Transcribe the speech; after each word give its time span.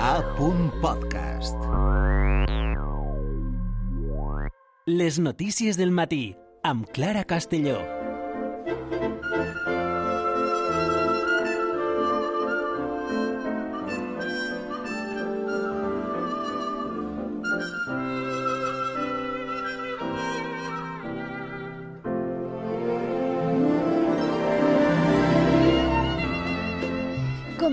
A.podcast. 0.00 1.56
Les 4.86 5.18
notícies 5.18 5.76
del 5.76 5.90
matí 5.90 6.36
amb 6.62 6.86
Clara 6.92 7.24
Castelló. 7.24 7.95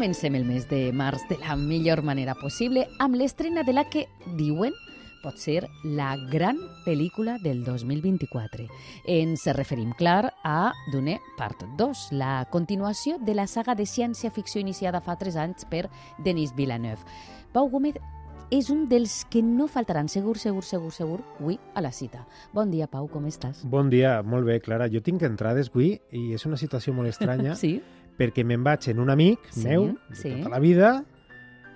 Comencem 0.04 0.36
el 0.36 0.44
mes 0.44 0.66
de 0.68 0.92
març 0.92 1.22
de 1.30 1.38
la 1.40 1.56
millor 1.56 2.02
manera 2.04 2.34
possible 2.36 2.82
amb 3.00 3.16
l'estrena 3.16 3.62
de 3.64 3.72
la 3.72 3.86
que 3.88 4.02
diuen 4.36 4.74
pot 5.22 5.38
ser 5.40 5.70
la 5.86 6.10
gran 6.28 6.58
pel·lícula 6.84 7.38
del 7.40 7.62
2024. 7.64 8.66
Ens 9.08 9.46
referim, 9.56 9.94
clar, 9.96 10.34
a 10.44 10.74
Dune 10.92 11.22
Part 11.38 11.64
2, 11.80 12.02
la 12.20 12.50
continuació 12.52 13.16
de 13.16 13.32
la 13.40 13.48
saga 13.48 13.78
de 13.80 13.88
ciència-ficció 13.88 14.60
iniciada 14.60 15.00
fa 15.00 15.16
3 15.16 15.40
anys 15.40 15.64
per 15.72 15.86
Denis 16.20 16.52
Villeneuve. 16.52 17.08
Pau 17.56 17.72
Gómez 17.72 18.02
és 18.52 18.68
un 18.70 18.84
dels 18.92 19.24
que 19.32 19.42
no 19.42 19.66
faltaran 19.72 20.12
segur, 20.12 20.36
segur, 20.38 20.62
segur, 20.68 20.92
segur, 20.92 21.22
avui 21.40 21.56
a 21.74 21.82
la 21.82 21.94
cita. 21.96 22.28
Bon 22.54 22.70
dia, 22.70 22.86
Pau, 22.92 23.08
com 23.08 23.24
estàs? 23.32 23.64
Bon 23.64 23.88
dia, 23.90 24.18
molt 24.22 24.46
bé, 24.46 24.60
Clara. 24.62 24.92
Jo 24.92 25.00
tinc 25.02 25.24
entrades 25.24 25.72
avui 25.72 25.96
i 26.12 26.34
és 26.36 26.44
una 26.46 26.60
situació 26.60 26.94
molt 26.94 27.10
estranya 27.10 27.56
Sí? 27.64 27.78
Perquè 28.18 28.44
me'n 28.46 28.64
vaig 28.64 28.88
en 28.92 29.00
un 29.00 29.10
amic 29.10 29.40
Sí, 29.52 29.64
meu 29.68 29.88
de 30.10 30.16
sí. 30.16 30.32
tota 30.38 30.50
la 30.50 30.60
vida 30.60 31.04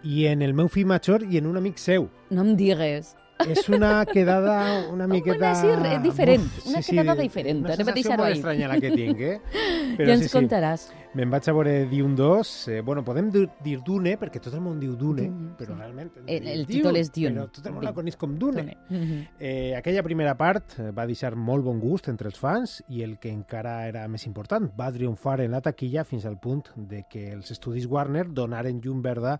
i 0.03 0.25
en 0.27 0.41
el 0.41 0.53
meu 0.53 0.67
fill 0.69 0.85
major 0.87 1.23
i 1.23 1.37
en 1.37 1.47
un 1.49 1.57
amic 1.57 1.77
seu. 1.81 2.09
No 2.29 2.43
em 2.45 2.55
digues. 2.55 3.15
És 3.45 3.67
una 3.69 4.03
quedada 4.09 4.87
una 4.89 5.05
miqueta... 5.07 5.37
Una, 5.51 5.55
sí, 5.55 5.67
re- 5.67 5.99
diferent, 6.01 6.41
Uf, 6.45 6.67
una 6.71 6.81
quedada 6.81 7.21
diferent, 7.21 7.59
Una 7.63 7.73
anem 7.75 7.89
a 7.91 7.93
deixar-ho 7.93 8.25
estranya 8.31 8.67
la 8.71 8.79
que 8.81 8.89
tinc, 8.95 9.19
eh? 9.21 9.35
ja 9.99 10.15
ens 10.15 10.31
contaràs. 10.33 10.87
Me'n 11.17 11.29
vaig 11.33 11.47
a 11.49 11.53
veure 11.55 11.73
Dune 11.89 12.15
2. 12.17 12.49
Eh, 12.73 12.81
bueno, 12.85 13.03
podem 13.05 13.29
dir, 13.31 13.77
Dune, 13.85 14.15
perquè 14.21 14.41
tot 14.43 14.53
el 14.57 14.61
món 14.61 14.79
diu 14.81 14.95
Dune, 14.97 15.27
Dune, 15.29 15.51
però 15.57 15.73
sí. 15.75 15.79
realment... 15.79 16.11
El- 16.25 16.47
el 16.55 16.65
títol 16.69 16.97
és 16.99 17.11
Dune. 17.13 17.35
Però 17.39 17.47
tot 17.53 17.69
el 17.69 17.73
món 17.77 17.85
la 17.87 17.93
coneix 17.95 18.17
com 18.17 18.33
Dune. 18.37 18.63
Dune. 18.65 18.77
Mhm. 18.89 19.21
Eh, 19.39 19.75
aquella 19.77 20.03
primera 20.05 20.35
part 20.37 20.77
eh, 20.79 20.89
va 20.91 21.05
deixar 21.09 21.35
molt 21.35 21.65
bon 21.65 21.79
gust 21.81 22.09
entre 22.11 22.29
els 22.29 22.37
fans 22.41 22.79
i 22.89 23.01
el 23.05 23.17
que 23.21 23.31
encara 23.33 23.79
era 23.87 24.07
més 24.11 24.25
important, 24.29 24.69
va 24.77 24.91
triomfar 24.93 25.39
en 25.45 25.53
la 25.53 25.61
taquilla 25.61 26.03
fins 26.05 26.25
al 26.25 26.37
punt 26.41 26.67
de 26.75 27.05
que 27.09 27.29
els 27.33 27.49
estudis 27.55 27.85
Warner 27.89 28.27
donaren 28.33 28.81
llum 28.83 29.01
verda 29.01 29.37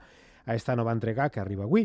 a 0.48 0.56
esta 0.56 0.76
nova 0.80 0.94
entrega 0.96 1.30
que 1.30 1.42
arriba 1.42 1.66
avui. 1.66 1.84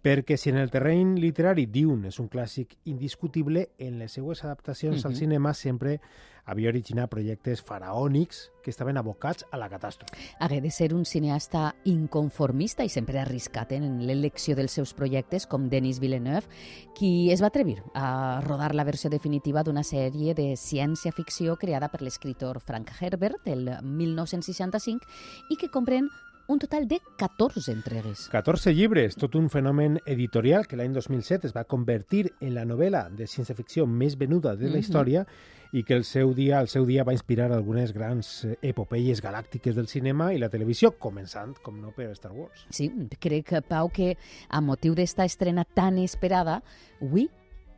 Perquè 0.00 0.38
si 0.40 0.48
en 0.48 0.56
el 0.56 0.70
terreny 0.72 1.18
literari 1.20 1.66
Dune 1.68 2.08
és 2.08 2.18
un 2.22 2.30
clàssic 2.32 2.78
indiscutible, 2.88 3.68
en 3.78 3.98
les 4.00 4.12
seues 4.16 4.42
adaptacions 4.44 5.04
al 5.04 5.12
Mhm. 5.12 5.18
cinema 5.18 5.52
sempre 5.52 6.00
havia 6.46 6.70
originat 6.70 7.10
projectes 7.10 7.62
faraònics 7.62 8.50
que 8.64 8.70
estaven 8.70 8.96
abocats 8.96 9.44
a 9.52 9.58
la 9.58 9.68
catàstrofe. 9.68 10.16
Hagué 10.40 10.62
de 10.62 10.70
ser 10.70 10.94
un 10.94 11.04
cineasta 11.04 11.74
inconformista 11.84 12.82
i 12.82 12.88
sempre 12.88 13.18
arriscat 13.20 13.72
en 13.72 14.06
l'elecció 14.06 14.56
dels 14.56 14.72
seus 14.72 14.94
projectes, 14.94 15.46
com 15.46 15.68
Denis 15.68 16.00
Villeneuve, 16.00 16.48
qui 16.94 17.30
es 17.30 17.42
va 17.42 17.48
atrevir 17.48 17.82
a 17.94 18.40
rodar 18.40 18.74
la 18.74 18.84
versió 18.84 19.10
definitiva 19.10 19.62
d'una 19.62 19.82
sèrie 19.84 20.34
de 20.34 20.56
ciència-ficció 20.56 21.58
creada 21.58 21.88
per 21.88 22.00
l'escriptor 22.00 22.58
Frank 22.60 22.90
Herbert 23.00 23.46
el 23.46 23.68
1965 23.82 25.06
i 25.50 25.56
que 25.56 25.68
comprèn 25.68 26.08
un 26.50 26.58
total 26.58 26.88
de 26.88 27.00
14 27.16 27.70
entregues. 27.72 28.28
14 28.32 28.72
llibres, 28.74 29.14
tot 29.16 29.34
un 29.38 29.48
fenomen 29.50 30.00
editorial 30.04 30.66
que 30.66 30.76
l'any 30.76 30.92
2007 30.92 31.46
es 31.46 31.54
va 31.56 31.64
convertir 31.64 32.32
en 32.40 32.54
la 32.56 32.64
novel·la 32.66 33.08
de 33.10 33.28
ciència-ficció 33.30 33.86
més 33.86 34.16
venuda 34.18 34.56
de 34.56 34.66
la 34.68 34.74
Mhm. 34.74 34.80
història 34.80 35.26
i 35.72 35.84
que 35.84 35.94
el 35.94 36.02
seu 36.04 36.34
dia 36.34 36.58
el 36.60 36.66
seu 36.66 36.84
dia 36.84 37.04
va 37.04 37.12
inspirar 37.12 37.52
algunes 37.52 37.92
grans 37.92 38.44
eh, 38.44 38.56
epopeies 38.62 39.22
galàctiques 39.22 39.74
del 39.76 39.86
cinema 39.86 40.32
i 40.34 40.38
la 40.38 40.48
televisió, 40.48 40.98
començant, 40.98 41.54
com 41.62 41.80
no, 41.80 41.92
per 41.92 42.10
Star 42.16 42.32
Wars. 42.32 42.66
Sí, 42.70 42.90
crec, 43.20 43.52
Pau, 43.68 43.88
que 43.88 44.16
a 44.48 44.60
motiu 44.60 44.94
d'esta 44.96 45.24
estrena 45.24 45.64
tan 45.64 45.98
esperada, 45.98 46.62
avui 47.00 47.30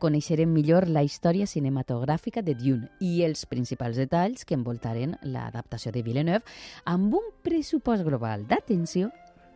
coneixerem 0.03 0.51
millor 0.51 0.89
la 0.91 1.03
història 1.05 1.47
cinematogràfica 1.47 2.43
de 2.43 2.57
Dune 2.59 2.89
i 2.99 3.23
els 3.23 3.45
principals 3.47 3.99
detalls 4.01 4.43
que 4.43 4.57
envoltaren 4.57 5.15
l'adaptació 5.23 5.93
de 5.95 6.03
Villeneuve 6.03 6.43
amb 6.91 7.15
un 7.15 7.29
pressupost 7.45 8.03
global 8.03 8.43
d'atenció 8.49 9.13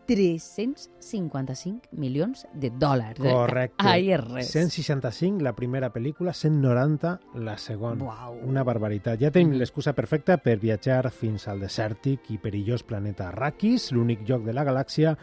355 0.07 1.89
milions 1.99 2.45
de 2.55 2.69
dòlars. 2.71 3.19
Correcte. 3.19 3.83
Ai, 3.83 4.13
és 4.15 4.21
res. 4.23 4.53
165 4.53 5.43
la 5.43 5.51
primera 5.57 5.89
pel·lícula, 5.91 6.31
190 6.31 7.11
la 7.43 7.57
segona. 7.59 8.07
Uau. 8.07 8.37
Una 8.47 8.63
barbaritat. 8.63 9.19
Ja 9.19 9.33
tenim 9.35 9.57
l'excusa 9.59 9.91
perfecta 9.97 10.39
per 10.39 10.55
viatjar 10.63 11.11
fins 11.11 11.49
al 11.51 11.59
desèrtic 11.65 12.31
i 12.31 12.39
perillós 12.39 12.87
planeta 12.87 13.27
Arrakis, 13.33 13.91
l'únic 13.91 14.23
lloc 14.29 14.47
de 14.47 14.55
la 14.55 14.63
galàxia 14.63 15.17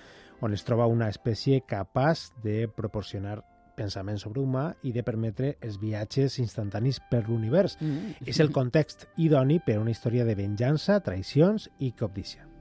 on 0.45 0.53
es 0.53 0.65
troba 0.69 0.85
una 0.91 1.09
espècie 1.09 1.63
capaç 1.65 2.29
de 2.45 2.69
proporcionar 2.69 3.39
pensament 3.77 4.21
sobrehumà 4.23 4.69
i 4.83 4.95
de 4.95 5.05
permetre 5.07 5.55
els 5.61 5.81
viatges 5.83 6.39
instantanis 6.43 7.01
per 7.11 7.25
l'univers. 7.29 7.79
Mm. 7.81 8.17
És 8.31 8.41
el 8.41 8.53
context 8.55 9.09
idoni 9.17 9.61
per 9.61 9.79
a 9.79 9.85
una 9.85 9.95
història 9.95 10.25
de 10.25 10.39
venjança, 10.39 11.01
traïcions 11.05 11.71
i 11.79 11.93
cobdícia. 11.99 12.54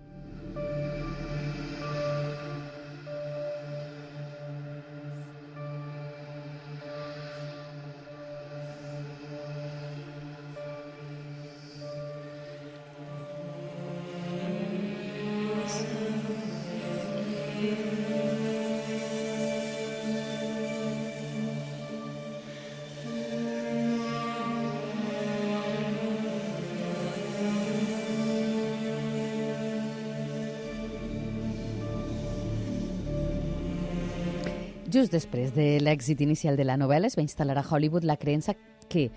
Just 34.93 35.09
després 35.09 35.49
de 35.55 35.79
l'èxit 35.81 36.19
inicial 36.21 36.53
de 36.59 36.67
la 36.67 36.75
novel·la 36.77 37.09
es 37.09 37.15
va 37.17 37.23
instal·lar 37.23 37.55
a 37.57 37.63
Hollywood 37.65 38.03
la 38.05 38.13
creença 38.21 38.53
que 38.91 39.07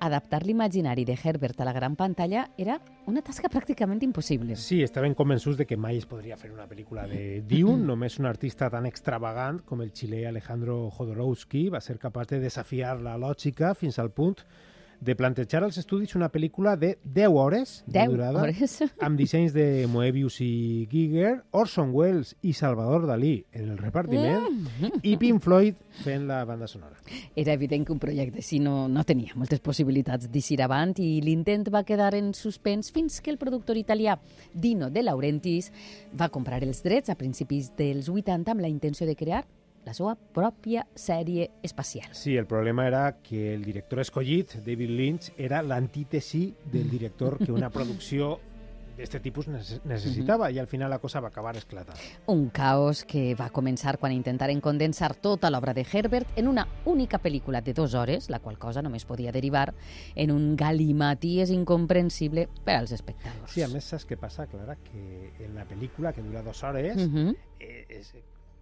adaptar 0.00 0.38
l'imaginari 0.46 1.04
de 1.04 1.12
Herbert 1.12 1.60
a 1.60 1.66
la 1.68 1.74
gran 1.76 1.92
pantalla 1.96 2.46
era 2.56 2.78
una 3.04 3.20
tasca 3.20 3.50
pràcticament 3.52 4.00
impossible. 4.06 4.56
Sí, 4.56 4.78
estaven 4.82 5.12
convençuts 5.18 5.58
de 5.60 5.66
que 5.68 5.76
mai 5.76 5.98
es 6.00 6.06
podria 6.08 6.38
fer 6.40 6.54
una 6.54 6.64
pel·lícula 6.70 7.04
de 7.10 7.42
Dune. 7.44 7.84
Només 7.90 8.16
un 8.16 8.30
artista 8.30 8.70
tan 8.72 8.88
extravagant 8.88 9.60
com 9.68 9.84
el 9.84 9.92
xilè 9.92 10.22
Alejandro 10.30 10.78
Jodorowsky 10.96 11.66
va 11.74 11.82
ser 11.84 11.98
capaç 12.00 12.32
de 12.32 12.40
desafiar 12.46 12.96
la 13.04 13.18
lògica 13.20 13.74
fins 13.76 14.00
al 14.00 14.14
punt 14.16 14.40
de 15.00 15.14
plantejar 15.16 15.62
als 15.64 15.78
estudis 15.78 16.14
una 16.14 16.30
pel·lícula 16.32 16.76
de 16.76 16.98
10 17.04 17.28
hores 17.32 17.84
de 17.86 18.00
10 18.00 18.08
durada 18.10 18.42
hores. 18.42 18.78
amb 19.00 19.18
dissenys 19.18 19.52
de 19.54 19.86
Moebius 19.90 20.40
i 20.40 20.86
Giger, 20.90 21.42
Orson 21.52 21.90
Welles 21.94 22.34
i 22.42 22.52
Salvador 22.52 23.06
Dalí 23.06 23.44
en 23.52 23.70
el 23.70 23.78
repartiment 23.78 24.44
Mm. 24.46 25.00
i 25.02 25.16
Pink 25.16 25.40
Floyd 25.42 25.74
fent 26.02 26.26
la 26.28 26.44
banda 26.44 26.66
sonora. 26.66 26.96
Era 27.34 27.52
evident 27.52 27.86
que 27.86 27.92
un 27.92 27.98
projecte 27.98 28.38
així 28.42 28.58
no, 28.60 28.88
no 28.88 29.04
tenia 29.04 29.32
moltes 29.34 29.60
possibilitats 29.60 30.28
d'eixir 30.32 30.60
avant 30.64 30.92
i 31.02 31.20
l'intent 31.24 31.66
va 31.72 31.84
quedar 31.84 32.14
en 32.18 32.32
suspens 32.34 32.90
fins 32.92 33.20
que 33.20 33.30
el 33.30 33.38
productor 33.38 33.76
italià 33.76 34.18
Dino 34.52 34.90
De 34.90 35.02
Laurentiis 35.02 35.70
va 36.18 36.28
comprar 36.28 36.62
els 36.64 36.82
drets 36.84 37.10
a 37.10 37.16
principis 37.16 37.72
dels 37.76 38.08
80 38.08 38.50
amb 38.52 38.60
la 38.60 38.68
intenció 38.68 39.06
de 39.06 39.16
crear 39.16 39.44
la 39.86 39.94
seva 39.94 40.16
pròpia 40.16 40.82
sèrie 40.98 41.50
espacial. 41.62 42.08
Sí, 42.12 42.36
el 42.36 42.46
problema 42.46 42.86
era 42.88 43.20
que 43.22 43.54
el 43.54 43.62
director 43.64 44.00
escollit, 44.02 44.56
David 44.66 44.90
Lynch, 44.90 45.30
era 45.38 45.62
l'antítesi 45.62 46.52
del 46.72 46.90
director 46.90 47.38
que 47.38 47.52
una 47.52 47.70
producció 47.70 48.40
d'aquest 48.96 49.22
tipus 49.22 49.46
neces- 49.46 49.82
necessitava 49.84 50.46
i 50.50 50.58
al 50.58 50.66
final 50.66 50.88
la 50.88 50.98
cosa 50.98 51.20
va 51.20 51.28
acabar 51.28 51.54
esclatant. 51.58 51.98
Un 52.32 52.46
caos 52.48 53.04
que 53.04 53.34
va 53.36 53.50
començar 53.52 53.98
quan 54.00 54.10
intentaren 54.16 54.58
condensar 54.64 55.10
tota 55.20 55.50
l'obra 55.50 55.74
de 55.76 55.84
Herbert 55.84 56.30
en 56.40 56.48
una 56.48 56.66
única 56.86 57.18
pel·lícula 57.20 57.60
de 57.62 57.74
dues 57.74 57.92
hores, 57.94 58.30
la 58.30 58.38
qual 58.40 58.56
cosa 58.58 58.80
només 58.82 59.04
podia 59.04 59.30
derivar 59.32 59.74
en 60.14 60.30
un 60.32 60.56
galimaties 60.56 61.50
incomprensible 61.50 62.48
per 62.64 62.76
als 62.80 62.92
espectadors. 62.96 63.52
Sí, 63.52 63.60
a 63.62 63.68
més, 63.68 63.84
saps 63.84 64.08
què 64.08 64.16
passa, 64.16 64.46
Clara? 64.46 64.78
Que 64.82 65.44
en 65.44 65.54
la 65.54 65.66
pel·lícula, 65.68 66.14
que 66.16 66.22
dura 66.22 66.42
dues 66.42 66.64
hores, 66.64 66.96
Uh 66.96 67.12
-huh. 67.12 67.36
eh, 67.60 67.84
és, 67.90 68.14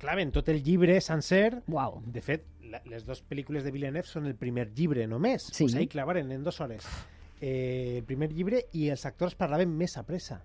claven 0.04 0.30
tot 0.36 0.52
el 0.52 0.60
llibre 0.62 1.00
sencer. 1.00 1.62
Uau. 1.72 1.98
De 2.06 2.20
fet, 2.22 2.44
la, 2.68 2.82
les 2.92 3.08
dues 3.08 3.24
pel·lícules 3.24 3.64
de 3.64 3.72
Villeneuve 3.74 4.08
són 4.10 4.28
el 4.30 4.36
primer 4.36 4.68
llibre 4.76 5.08
només. 5.10 5.48
Sí. 5.50 5.64
O 5.66 5.72
sigui, 5.72 5.88
clavaren 5.90 6.30
en 6.36 6.44
dues 6.46 6.60
hores 6.60 6.86
eh, 7.44 7.98
el 7.98 8.04
primer 8.04 8.32
llibre 8.32 8.64
i 8.72 8.88
els 8.92 9.04
actors 9.06 9.34
parlaven 9.36 9.72
més 9.76 9.98
a 9.98 10.04
pressa 10.06 10.40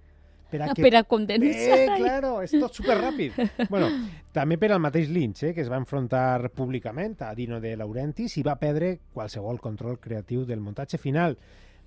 per 0.49 0.63
a, 0.63 0.71
Ah, 0.71 0.73
que... 0.73 0.81
per 0.81 0.95
a 0.97 1.03
condensar. 1.05 1.77
Eh, 1.77 1.87
claro, 1.99 2.39
és 2.41 2.51
tot 2.57 2.73
superràpid. 2.73 3.37
bueno, 3.73 3.87
també 4.33 4.57
per 4.57 4.71
al 4.73 4.81
mateix 4.81 5.11
Lynch, 5.13 5.43
eh, 5.45 5.53
que 5.53 5.61
es 5.61 5.69
va 5.71 5.77
enfrontar 5.77 6.49
públicament 6.57 7.15
a 7.21 7.35
Dino 7.37 7.61
de 7.61 7.75
Laurentiis 7.77 8.35
i 8.41 8.43
va 8.43 8.57
perdre 8.59 8.95
qualsevol 9.13 9.61
control 9.61 9.99
creatiu 10.01 10.47
del 10.49 10.63
muntatge 10.65 10.97
final. 10.97 11.37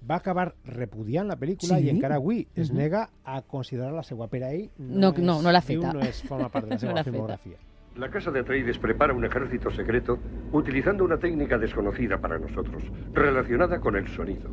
Va 0.08 0.16
acabar 0.16 0.54
repudiant 0.64 1.28
la 1.28 1.36
pel·lícula 1.38 1.78
Sí? 1.78 1.86
i 1.86 1.90
encara 1.90 2.16
avui 2.16 2.46
es 2.56 2.72
nega 2.72 3.08
a 3.24 3.40
considerar-la 3.42 4.02
seva 4.02 4.26
per 4.28 4.42
a 4.42 4.50
ell. 4.52 4.68
No, 4.78 5.12
no, 5.18 5.40
no 5.42 5.52
l'ha 5.52 5.60
diu, 5.60 5.82
feta. 5.82 5.92
No 5.94 6.00
és, 6.00 6.22
forma 6.26 6.48
part 6.48 6.66
de 6.66 6.70
la 6.70 6.76
No 6.80 7.04
seva 7.04 7.36
feta. 7.36 7.58
La 7.96 8.08
casa 8.10 8.30
de 8.30 8.40
Atreides 8.40 8.78
prepara 8.78 9.12
un 9.12 9.24
ejército 9.24 9.70
secreto 9.70 10.18
utilizando 10.52 11.04
una 11.04 11.18
técnica 11.18 11.58
desconocida 11.58 12.18
para 12.18 12.38
nosotros, 12.38 12.82
relacionada 13.12 13.80
con 13.80 13.96
el 13.96 14.08
sonido. 14.08 14.50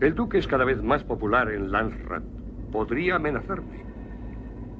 El 0.00 0.14
duque 0.14 0.38
es 0.38 0.46
cada 0.46 0.64
vez 0.64 0.80
más 0.82 1.02
popular 1.04 1.50
en 1.50 1.70
Landsrat. 1.72 2.22
Podría 2.70 3.16
amenazarme. 3.16 3.84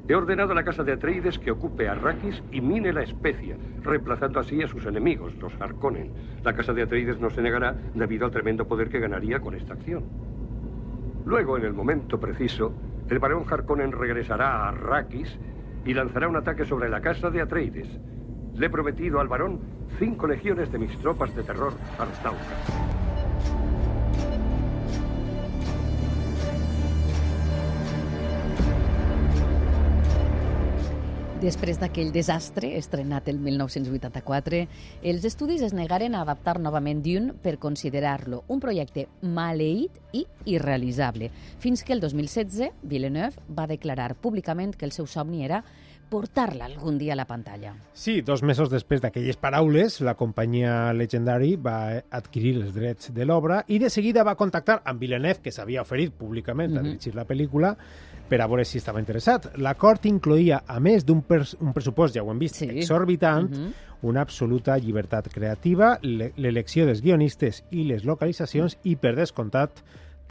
He 0.09 0.15
ordenado 0.17 0.51
a 0.53 0.55
la 0.57 0.65
casa 0.65 0.83
de 0.83 0.93
Atreides 0.93 1.39
que 1.39 1.53
ocupe 1.53 1.89
Arrakis 1.89 2.43
y 2.51 2.61
mine 2.61 2.93
la 2.93 3.03
especia, 3.03 3.57
reemplazando 3.83 4.41
así 4.41 4.61
a 4.61 4.67
sus 4.69 4.85
enemigos, 4.85 5.35
los 5.37 5.53
Harkonnen. 5.61 6.13
La 6.43 6.55
casa 6.55 6.73
de 6.73 6.83
Atreides 6.83 7.21
no 7.21 7.31
se 7.31 7.41
negará 7.41 7.77
debido 7.95 8.27
al 8.27 8.33
tremendo 8.33 8.67
poder 8.67 8.89
que 8.89 8.99
ganaría 8.99 9.39
con 9.39 9.55
esta 9.55 9.75
acción. 9.75 10.05
Luego, 11.25 11.57
en 11.57 11.65
el 11.65 11.73
momento 11.73 12.19
preciso, 12.19 12.75
el 13.09 13.21
barón 13.21 13.45
Harkonnen 13.49 13.93
regresará 13.93 14.57
a 14.57 14.69
Arrakis 14.71 15.39
y 15.85 15.95
lanzará 15.95 16.27
un 16.29 16.37
ataque 16.37 16.65
sobre 16.65 16.89
la 16.89 17.01
casa 17.01 17.31
de 17.31 17.41
Atreides. 17.41 17.89
Le 18.55 18.67
he 18.67 18.71
prometido 18.71 19.21
al 19.21 19.29
varón 19.29 19.61
cinco 19.99 20.27
legiones 20.27 20.73
de 20.73 20.79
mis 20.79 20.99
tropas 20.99 21.35
de 21.37 21.45
terror 21.45 21.75
Arstauca. 21.99 23.02
Després 31.43 31.81
d'aquell 31.81 32.13
desastre, 32.15 32.69
estrenat 32.79 33.27
el 33.27 33.41
1984, 33.43 34.61
els 35.11 35.25
estudis 35.27 35.65
es 35.67 35.73
negaren 35.75 36.15
a 36.15 36.21
adaptar 36.23 36.61
novament 36.63 37.01
Dune 37.03 37.35
per 37.43 37.57
considerar-lo 37.59 38.45
un 38.47 38.61
projecte 38.63 39.09
maleït 39.27 39.99
i 40.15 40.23
irrealitzable, 40.55 41.33
fins 41.59 41.83
que 41.83 41.97
el 41.97 42.05
2016 42.05 42.87
Villeneuve 42.87 43.43
va 43.59 43.67
declarar 43.67 44.15
públicament 44.15 44.77
que 44.79 44.87
el 44.87 44.95
seu 44.95 45.11
somni 45.11 45.43
era 45.43 45.65
portar-la 46.13 46.67
algun 46.69 46.99
dia 47.01 47.15
a 47.15 47.17
la 47.17 47.25
pantalla. 47.25 47.73
Sí, 47.97 48.21
dos 48.21 48.43
mesos 48.45 48.69
després 48.69 49.01
d'aquelles 49.01 49.39
paraules, 49.41 50.01
la 50.05 50.13
companyia 50.21 50.93
Legendary 50.93 51.55
va 51.57 52.03
adquirir 52.13 52.59
els 52.61 52.75
drets 52.77 53.09
de 53.17 53.25
l'obra 53.25 53.63
i 53.73 53.79
de 53.81 53.89
seguida 53.89 54.25
va 54.29 54.35
contactar 54.37 54.83
amb 54.85 55.01
Villeneuve, 55.01 55.41
que 55.41 55.53
s'havia 55.55 55.81
oferit 55.87 56.13
públicament 56.13 56.77
a 56.77 56.83
Mhm. 56.83 56.91
dirigir 56.91 57.15
la 57.17 57.25
pel·lícula, 57.25 57.77
per 58.29 58.41
a 58.43 58.47
veure 58.47 58.65
si 58.65 58.79
estava 58.79 59.01
interessat. 59.01 59.57
L'acord 59.57 60.05
incloïa, 60.05 60.63
a 60.67 60.79
més 60.81 61.05
d'un 61.07 61.23
pres 61.23 61.57
un 61.61 61.73
pressupost, 61.73 62.15
ja 62.15 62.23
ho 62.23 62.31
hem 62.31 62.39
vist, 62.39 62.57
Sí. 62.57 62.69
exorbitant, 62.69 63.51
Mhm. 63.51 63.73
una 64.03 64.21
absoluta 64.21 64.77
llibertat 64.77 65.29
creativa, 65.33 65.99
le- 66.03 66.33
l'elecció 66.37 66.85
dels 66.87 67.01
guionistes 67.03 67.65
i 67.71 67.85
les 67.85 68.05
localitzacions 68.05 68.77
i, 68.85 68.97
per 68.97 69.15
descomptat, 69.17 69.71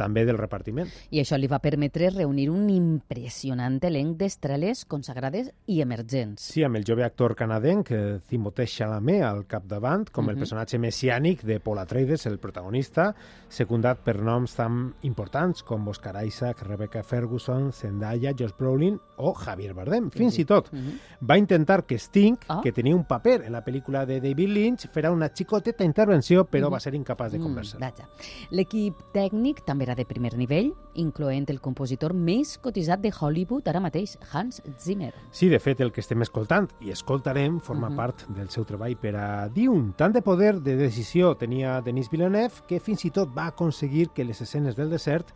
també 0.01 0.25
del 0.25 0.39
repartiment. 0.41 0.89
I 1.13 1.21
això 1.21 1.37
li 1.37 1.47
va 1.51 1.59
permetre 1.61 2.09
reunir 2.09 2.49
un 2.49 2.67
impressionant 2.73 3.79
elenc 3.85 4.17
d'estrelles 4.17 4.85
consagrades 4.89 5.51
i 5.69 5.81
emergents. 5.83 6.41
Sí, 6.41 6.63
amb 6.65 6.79
el 6.79 6.85
jove 6.87 7.03
actor 7.05 7.35
canadenc 7.37 7.91
eh, 7.93 8.19
Timothée 8.27 8.65
Chalamet 8.67 9.21
al 9.27 9.45
capdavant, 9.45 10.07
com 10.11 10.29
el 10.29 10.35
Mhm. 10.35 10.39
personatge 10.41 10.79
messiànic 10.79 11.43
de 11.43 11.59
Paul 11.59 11.79
Atreides, 11.79 12.25
el 12.25 12.39
protagonista, 12.39 13.13
secundat 13.49 13.99
per 13.99 14.17
noms 14.21 14.55
tan 14.55 14.93
importants 15.03 15.61
com 15.63 15.87
Oscar 15.87 16.25
Isaac, 16.25 16.61
Rebecca 16.63 17.03
Ferguson, 17.03 17.71
Zendaya, 17.73 18.33
Josh 18.37 18.53
Brolin 18.57 18.99
o 19.17 19.33
Javier 19.33 19.73
Bardem. 19.73 20.09
Fins 20.11 20.39
i 20.39 20.45
tot 20.45 20.71
Mhm. 20.71 20.99
va 21.29 21.37
intentar 21.37 21.85
que 21.85 21.97
Sting, 21.99 22.37
Ah. 22.47 22.61
que 22.63 22.71
tenia 22.71 22.95
un 22.95 23.03
paper 23.05 23.43
en 23.43 23.51
la 23.51 23.63
pel·lícula 23.63 24.05
de 24.05 24.19
David 24.21 24.49
Lynch, 24.49 24.87
farà 24.91 25.11
una 25.11 25.29
xicoteta 25.29 25.83
intervenció, 25.83 26.45
però 26.45 26.65
Mhm. 26.67 26.73
va 26.73 26.79
ser 26.79 26.95
incapaç 26.95 27.31
de 27.33 27.39
Mm, 27.39 27.43
conversar. 27.43 27.79
vaja. 27.79 28.07
L'equip 28.51 28.95
tècnic 29.13 29.63
també 29.65 29.83
era 29.83 29.90
de 29.95 30.05
primer 30.05 30.37
nivell, 30.37 30.73
incloent 30.95 31.49
el 31.49 31.59
compositor 31.61 32.13
més 32.13 32.57
cotitzat 32.57 33.01
de 33.01 33.11
Hollywood 33.17 33.67
ara 33.67 33.79
mateix, 33.79 34.17
Hans 34.31 34.61
Zimmer. 34.79 35.13
Sí, 35.31 35.49
de 35.49 35.59
fet, 35.59 35.79
el 35.81 35.91
que 35.91 36.01
estem 36.01 36.21
escoltant 36.21 36.69
i 36.81 36.91
escoltarem 36.91 37.59
forma 37.59 37.89
Mhm. 37.89 37.95
part 37.95 38.27
del 38.29 38.49
seu 38.49 38.65
treball 38.65 38.97
per 38.97 39.15
a 39.15 39.49
Dune. 39.49 39.93
Tant 39.95 40.13
de 40.13 40.21
poder 40.21 40.61
de 40.61 40.75
decisió 40.75 41.35
tenia 41.37 41.81
Denis 41.81 42.09
Villeneuve 42.09 42.63
que 42.67 42.79
fins 42.79 43.05
i 43.05 43.11
tot 43.11 43.29
va 43.35 43.47
aconseguir 43.47 44.09
que 44.09 44.23
les 44.25 44.41
escenes 44.41 44.75
del 44.75 44.89
desert 44.89 45.27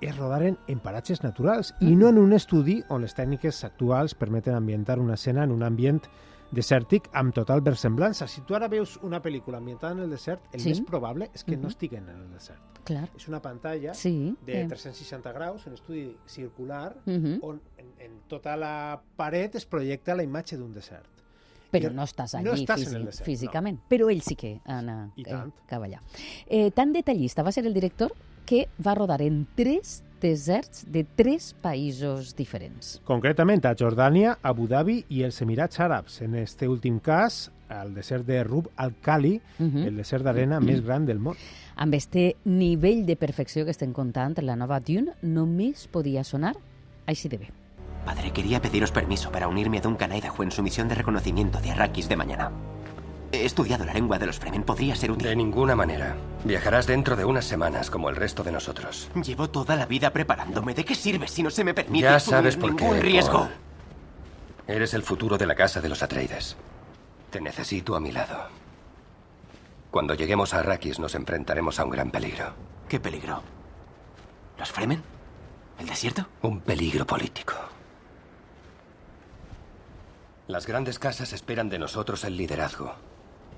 es 0.00 0.16
rodaren 0.18 0.58
en 0.68 0.78
paratges 0.80 1.22
naturals 1.24 1.74
i 1.80 1.86
Mm. 1.94 1.98
no 1.98 2.08
en 2.10 2.18
un 2.18 2.32
estudi 2.34 2.82
on 2.90 3.00
les 3.00 3.14
tècniques 3.16 3.64
actuals 3.64 4.14
permeten 4.14 4.54
ambientar 4.54 4.98
una 4.98 5.14
escena 5.14 5.44
en 5.44 5.50
un 5.52 5.62
ambient 5.62 6.02
desèrtic 6.50 7.08
amb 7.12 7.34
total 7.34 7.60
versemblança. 7.60 8.26
Si 8.28 8.40
tu 8.42 8.54
ara 8.54 8.68
veus 8.68 8.98
una 9.02 9.20
pel·lícula 9.22 9.58
ambientada 9.58 9.92
en 9.94 10.00
el 10.00 10.10
desert, 10.10 10.42
el 10.52 10.60
Sí. 10.60 10.68
més 10.70 10.80
probable 10.80 11.30
és 11.34 11.44
que 11.44 11.56
Mhm. 11.56 11.62
no 11.62 11.68
estiguen 11.68 12.08
en 12.08 12.16
el 12.22 12.30
desert. 12.32 12.60
Clar. 12.84 13.08
És 13.16 13.26
una 13.28 13.42
pantalla 13.42 13.94
Sí. 13.94 14.36
de 14.46 14.62
eh. 14.62 14.66
360 14.68 15.32
graus, 15.32 15.66
un 15.66 15.74
estudi 15.74 16.16
circular, 16.26 16.96
Mhm. 17.04 17.38
on 17.42 17.60
en, 17.78 17.86
en 17.98 18.20
tota 18.28 18.56
la 18.56 19.00
paret 19.16 19.54
es 19.56 19.66
projecta 19.66 20.14
la 20.14 20.22
imatge 20.22 20.56
d'un 20.56 20.72
desert. 20.72 21.06
Però 21.72 21.90
no 21.92 22.04
estàs 22.04 22.32
allí 22.34 22.44
no 22.44 22.52
estàs 22.52 22.78
en 22.78 22.84
físi- 22.86 22.94
el 22.96 23.04
desert, 23.06 23.26
físicament. 23.26 23.80
Però 23.90 24.08
ell 24.10 24.22
sí 24.22 24.36
que 24.36 24.60
anà 24.66 25.12
eh, 25.16 25.50
cap 25.66 25.82
allà. 25.82 26.00
Eh, 26.46 26.70
tan 26.70 26.92
detallista 26.92 27.42
va 27.42 27.50
ser 27.52 27.66
el 27.66 27.74
director 27.74 28.12
que 28.46 28.68
va 28.86 28.94
rodar 28.94 29.20
en 29.22 29.46
tres 29.56 30.04
deserts 30.20 30.84
de 30.90 31.04
tres 31.04 31.54
països 31.62 32.34
diferents. 32.36 33.00
Concretament 33.04 33.64
a 33.66 33.74
Jordània, 33.74 34.38
Abu 34.42 34.66
Dhabi 34.66 35.04
i 35.08 35.22
els 35.22 35.40
Emirats 35.42 35.80
Àrabs. 35.80 36.20
En 36.22 36.34
este 36.34 36.68
últim 36.68 36.98
cas, 36.98 37.50
al 37.68 37.94
desert 37.94 38.26
de 38.26 38.42
Rub 38.44 38.68
al-Khali, 38.76 39.40
Mhm. 39.58 39.86
el 39.86 39.96
desert 39.96 40.24
d'arena 40.24 40.60
més 40.60 40.82
gran 40.84 41.04
del 41.06 41.18
món. 41.18 41.36
Amb 41.76 41.94
este 41.94 42.36
nivell 42.44 43.04
de 43.06 43.16
perfecció 43.16 43.64
que 43.64 43.70
estem 43.72 43.92
contant, 43.92 44.38
la 44.38 44.56
nova 44.56 44.80
Dune 44.80 45.12
només 45.22 45.88
podia 45.88 46.24
sonar 46.24 46.56
així 47.06 47.28
de 47.28 47.38
bé. 47.38 47.48
Padre, 48.04 48.30
quería 48.32 48.62
pediros 48.62 48.92
permiso 48.92 49.32
para 49.32 49.48
unirme 49.48 49.78
a 49.78 49.80
Duncan 49.80 50.12
Idaho 50.12 50.44
en 50.44 50.52
su 50.52 50.62
misión 50.62 50.88
de 50.88 50.94
reconocimiento 50.94 51.60
de 51.60 51.72
Arrakis 51.72 52.08
de 52.08 52.16
mañana. 52.16 52.52
He 53.36 53.44
estudiado 53.44 53.84
la 53.84 53.92
lengua 53.92 54.18
de 54.18 54.26
los 54.26 54.38
Fremen. 54.38 54.62
Podría 54.62 54.96
ser 54.96 55.10
útil. 55.10 55.28
De 55.28 55.36
ninguna 55.36 55.76
manera. 55.76 56.16
Viajarás 56.44 56.86
dentro 56.86 57.16
de 57.16 57.24
unas 57.24 57.44
semanas, 57.44 57.90
como 57.90 58.08
el 58.08 58.16
resto 58.16 58.42
de 58.42 58.52
nosotros. 58.52 59.08
Llevo 59.22 59.50
toda 59.50 59.76
la 59.76 59.86
vida 59.86 60.10
preparándome. 60.12 60.74
¿De 60.74 60.84
qué 60.84 60.94
sirve 60.94 61.28
si 61.28 61.42
no 61.42 61.50
se 61.50 61.62
me 61.64 61.74
permite 61.74 62.04
Ya 62.04 62.18
sabes 62.20 62.56
por 62.56 62.74
qué. 62.74 62.82
ningún 62.84 63.00
riesgo? 63.00 63.40
Paul. 63.40 63.50
Eres 64.66 64.94
el 64.94 65.02
futuro 65.02 65.36
de 65.38 65.46
la 65.46 65.54
casa 65.54 65.80
de 65.80 65.88
los 65.88 66.02
Atreides. 66.02 66.56
Te 67.30 67.40
necesito 67.40 67.94
a 67.94 68.00
mi 68.00 68.10
lado. 68.10 68.48
Cuando 69.90 70.14
lleguemos 70.14 70.52
a 70.54 70.58
Arrakis 70.60 70.98
nos 70.98 71.14
enfrentaremos 71.14 71.78
a 71.78 71.84
un 71.84 71.90
gran 71.90 72.10
peligro. 72.10 72.52
¿Qué 72.88 72.98
peligro? 73.00 73.42
¿Los 74.58 74.72
Fremen? 74.72 75.02
¿El 75.78 75.86
desierto? 75.86 76.26
Un 76.42 76.60
peligro 76.60 77.06
político. 77.06 77.54
Las 80.48 80.66
grandes 80.66 80.98
casas 80.98 81.32
esperan 81.32 81.68
de 81.68 81.78
nosotros 81.78 82.24
el 82.24 82.36
liderazgo. 82.36 82.94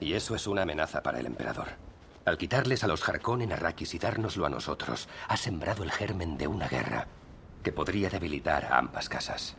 Y 0.01 0.15
eso 0.15 0.35
es 0.35 0.47
una 0.47 0.63
amenaza 0.63 1.03
para 1.03 1.19
el 1.19 1.27
emperador. 1.27 1.69
Al 2.25 2.39
quitarles 2.39 2.85
a 2.85 2.87
los 2.87 3.09
Harkonnen 3.09 3.53
Arrakis 3.53 3.95
y 3.95 3.99
dárnoslo 3.99 4.47
a 4.47 4.51
nosotros, 4.51 5.09
ha 5.29 5.37
sembrado 5.37 5.83
el 5.83 5.91
germen 5.91 6.37
de 6.37 6.47
una 6.47 6.69
guerra 6.69 7.07
que 7.63 7.73
podría 7.73 8.11
debilitar 8.11 8.67
a 8.67 8.79
ambas 8.79 9.09
casas. 9.09 9.57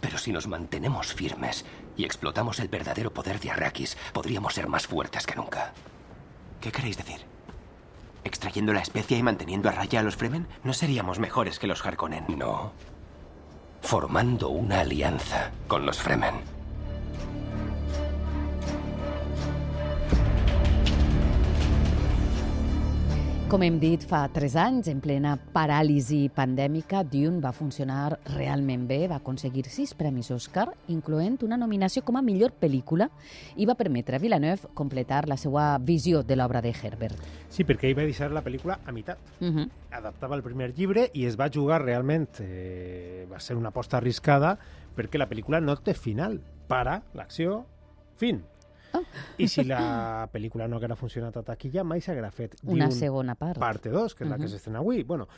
Pero 0.00 0.18
si 0.18 0.32
nos 0.32 0.46
mantenemos 0.46 1.12
firmes 1.12 1.64
y 1.96 2.04
explotamos 2.04 2.58
el 2.60 2.68
verdadero 2.68 3.12
poder 3.12 3.40
de 3.40 3.50
Arrakis, 3.50 3.96
podríamos 4.12 4.54
ser 4.54 4.68
más 4.68 4.86
fuertes 4.86 5.26
que 5.26 5.36
nunca. 5.36 5.72
¿Qué 6.60 6.70
queréis 6.70 6.96
decir? 6.96 7.20
¿Extrayendo 8.24 8.72
la 8.72 8.80
especia 8.80 9.16
y 9.16 9.22
manteniendo 9.22 9.68
a 9.68 9.72
raya 9.72 10.00
a 10.00 10.02
los 10.02 10.16
Fremen? 10.16 10.46
¿No 10.62 10.74
seríamos 10.74 11.18
mejores 11.18 11.58
que 11.58 11.66
los 11.66 11.84
Harkonnen? 11.84 12.26
No. 12.28 12.72
Formando 13.80 14.50
una 14.50 14.80
alianza 14.80 15.50
con 15.66 15.86
los 15.86 15.98
Fremen. 15.98 16.59
Com 23.50 23.64
hem 23.66 23.80
dit, 23.82 24.04
fa 24.06 24.20
tres 24.30 24.52
anys, 24.54 24.86
en 24.92 25.00
plena 25.02 25.32
paràlisi 25.50 26.28
pandèmica, 26.30 27.00
Dune 27.02 27.40
va 27.42 27.50
funcionar 27.50 28.12
realment 28.36 28.84
bé, 28.86 29.00
va 29.10 29.16
aconseguir 29.18 29.64
sis 29.66 29.90
premis 29.98 30.28
Oscar, 30.30 30.68
incloent 30.94 31.40
una 31.42 31.58
nominació 31.58 32.04
com 32.06 32.20
a 32.20 32.22
millor 32.22 32.54
pel·lícula, 32.60 33.08
i 33.58 33.66
va 33.66 33.74
permetre 33.74 34.14
a 34.14 34.22
Villeneuve 34.22 34.70
completar 34.78 35.24
la 35.26 35.34
seva 35.34 35.64
visió 35.82 36.20
de 36.22 36.36
l'obra 36.38 36.62
de 36.62 36.70
Herbert. 36.70 37.26
Sí, 37.50 37.66
perquè 37.66 37.90
ell 37.90 37.98
va 37.98 38.06
deixar 38.06 38.30
la 38.30 38.44
pel·lícula 38.46 38.78
a 38.86 38.94
meitat. 38.94 39.18
Uh 39.40 39.50
-huh. 39.50 39.66
Adaptava 39.98 40.36
el 40.36 40.44
primer 40.46 40.70
llibre 40.78 41.10
i 41.12 41.26
es 41.26 41.34
va 41.36 41.50
jugar 41.50 41.82
realment, 41.82 42.28
eh, 42.38 43.26
va 43.32 43.40
ser 43.40 43.56
una 43.56 43.70
aposta 43.70 43.96
arriscada, 43.96 44.60
perquè 44.94 45.18
la 45.18 45.28
pel·lícula 45.28 45.60
no 45.60 45.74
té 45.74 45.94
final. 45.94 46.40
Para, 46.68 47.02
l'acció, 47.14 47.66
fin. 48.14 48.44
Oh. 48.94 49.04
I 49.38 49.46
si 49.48 49.64
la 49.64 50.28
pel·lícula 50.32 50.66
no 50.68 50.76
haguera 50.76 50.96
funcionat 50.98 51.36
a 51.36 51.42
taquilla, 51.46 51.84
mai 51.84 52.00
s'haguera 52.00 52.30
fet 52.34 52.56
Una 52.64 52.90
segona 52.90 53.36
part. 53.38 53.58
parte 53.58 53.90
2, 53.90 54.14
que 54.14 54.24
és 54.24 54.30
la 54.30 54.38
que 54.38 54.48
s'estrena 54.48 54.80
avui. 54.80 55.04
Bueno, 55.04 55.28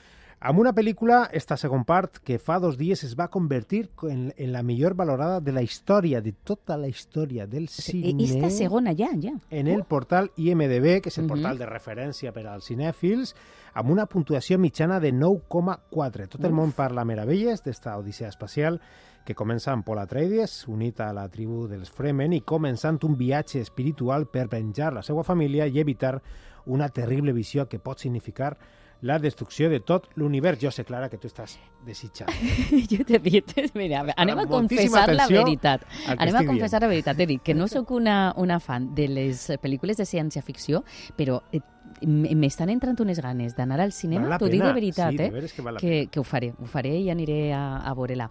amb 0.42 0.58
una 0.58 0.72
pel·lícula, 0.74 1.28
esta 1.32 1.56
segon 1.56 1.84
part, 1.86 2.18
que 2.26 2.38
fa 2.42 2.58
dos 2.58 2.74
dies 2.78 3.04
es 3.06 3.12
va 3.18 3.28
convertir 3.30 3.84
en, 4.10 4.32
en 4.36 4.52
la 4.52 4.62
millor 4.66 4.94
valorada 4.98 5.40
de 5.40 5.52
la 5.52 5.62
història, 5.62 6.20
de 6.20 6.32
tota 6.32 6.76
la 6.76 6.88
història 6.88 7.46
del 7.46 7.68
cine. 7.68 8.16
Esta 8.24 8.50
segona 8.50 8.90
ja, 8.98 9.12
ja. 9.22 9.36
En 9.50 9.68
el 9.68 9.84
portal 9.84 10.32
IMDB, 10.36 11.00
que 11.00 11.08
és 11.10 11.18
el 11.18 11.24
Mhm. 11.24 11.28
portal 11.30 11.58
de 11.58 11.66
referència 11.66 12.32
per 12.32 12.46
als 12.48 12.66
cinèfils, 12.70 13.36
amb 13.74 13.90
una 13.90 14.06
puntuació 14.06 14.58
mitjana 14.58 14.98
de 15.00 15.12
9,4. 15.12 16.26
Tot 16.28 16.44
el 16.44 16.52
món 16.52 16.72
parla 16.72 17.04
meravelles 17.04 17.62
d'esta 17.62 17.96
odissea 17.96 18.28
espacial 18.28 18.80
que 19.24 19.36
comença 19.36 19.70
amb 19.70 19.84
Paul 19.86 20.00
Atreides, 20.00 20.66
unit 20.66 21.00
a 21.00 21.12
la 21.12 21.28
tribu 21.28 21.68
dels 21.68 21.90
Fremen 21.90 22.32
i 22.32 22.42
començant 22.42 22.98
un 23.06 23.16
viatge 23.16 23.60
espiritual 23.60 24.26
per 24.26 24.48
venjar 24.48 24.92
la 24.92 25.02
seva 25.02 25.22
família 25.22 25.68
i 25.68 25.78
evitar 25.78 26.20
una 26.66 26.88
terrible 26.88 27.32
visió 27.32 27.68
que 27.68 27.78
pot 27.78 27.98
significar 27.98 28.56
la 29.02 29.18
destrucció 29.18 29.68
de 29.68 29.80
tot 29.80 30.08
l'univers. 30.14 30.60
Jo 30.62 30.70
sé, 30.70 30.84
Clara, 30.84 31.08
que 31.10 31.18
tu 31.18 31.28
estàs 31.28 31.58
desitjant. 31.86 32.30
Jo 32.90 33.02
t'he 33.04 33.18
dit, 33.22 33.54
mira, 33.78 34.04
anem 34.16 34.44
a 34.44 34.46
confessar 34.46 35.08
la 35.12 35.26
veritat. 35.30 35.84
Anem 36.16 36.38
a 36.38 36.44
confessar 36.46 36.82
la 36.84 36.90
veritat. 36.90 37.18
Dit 37.18 37.42
que 37.42 37.54
no 37.54 37.68
sóc 37.72 37.90
una, 37.90 38.32
una 38.38 38.60
fan 38.62 38.92
de 38.94 39.08
les 39.10 39.48
pel·lícules 39.62 39.98
de 39.98 40.06
ciència-ficció, 40.06 40.84
però 41.18 41.40
eh, 41.52 41.60
m'estan 42.06 42.70
entrant 42.70 43.00
unes 43.02 43.18
ganes 43.22 43.56
d'anar 43.56 43.80
al 43.82 43.92
cinema, 43.92 44.38
t'ho 44.38 44.48
dic 44.50 44.62
de 44.62 44.72
veritat, 44.72 45.10
Sí, 45.10 45.18
de 45.18 45.26
eh? 45.26 45.30
veres 45.34 45.52
que 45.52 45.62
que, 45.80 45.96
que 46.10 46.20
ho 46.20 46.24
faré, 46.24 46.52
ho 46.58 46.66
faré 46.70 46.94
i 47.00 47.10
aniré 47.10 47.52
a, 47.52 47.82
a 47.82 47.94
veure-la. 47.98 48.30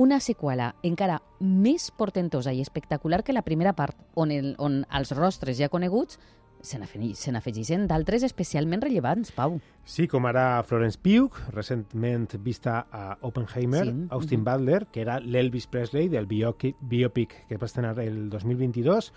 Una 0.00 0.18
seqüela 0.20 0.74
encara 0.82 1.20
més 1.40 1.90
portentosa 1.92 2.52
i 2.56 2.60
espectacular 2.64 3.22
que 3.22 3.36
la 3.36 3.44
primera 3.44 3.74
part, 3.76 3.96
on, 4.14 4.32
el, 4.32 4.54
on 4.58 4.84
els 4.90 5.12
rostres 5.12 5.60
ja 5.60 5.68
coneguts 5.68 6.18
se 6.66 6.78
n'afe- 6.78 7.14
se 7.14 7.30
n'afegeixen 7.32 7.86
d'altres 7.86 8.24
especialment 8.26 8.82
rellevants, 8.82 9.30
Pau. 9.32 9.60
Sí, 9.84 10.08
com 10.10 10.26
ara 10.26 10.62
Florence 10.66 10.98
Pugh, 10.98 11.30
recentment 11.54 12.34
vista 12.42 12.86
a 12.90 13.16
Oppenheimer, 13.22 13.84
Sí, 13.86 14.06
Austin 14.10 14.40
mhm. 14.40 14.44
Butler, 14.44 14.86
que 14.90 15.00
era 15.00 15.20
l'Elvis 15.20 15.68
Presley 15.68 16.08
del 16.08 16.26
biopic 16.26 17.46
que 17.48 17.56
va 17.56 17.66
estrenar 17.66 17.98
el 18.00 18.28
2022, 18.28 19.12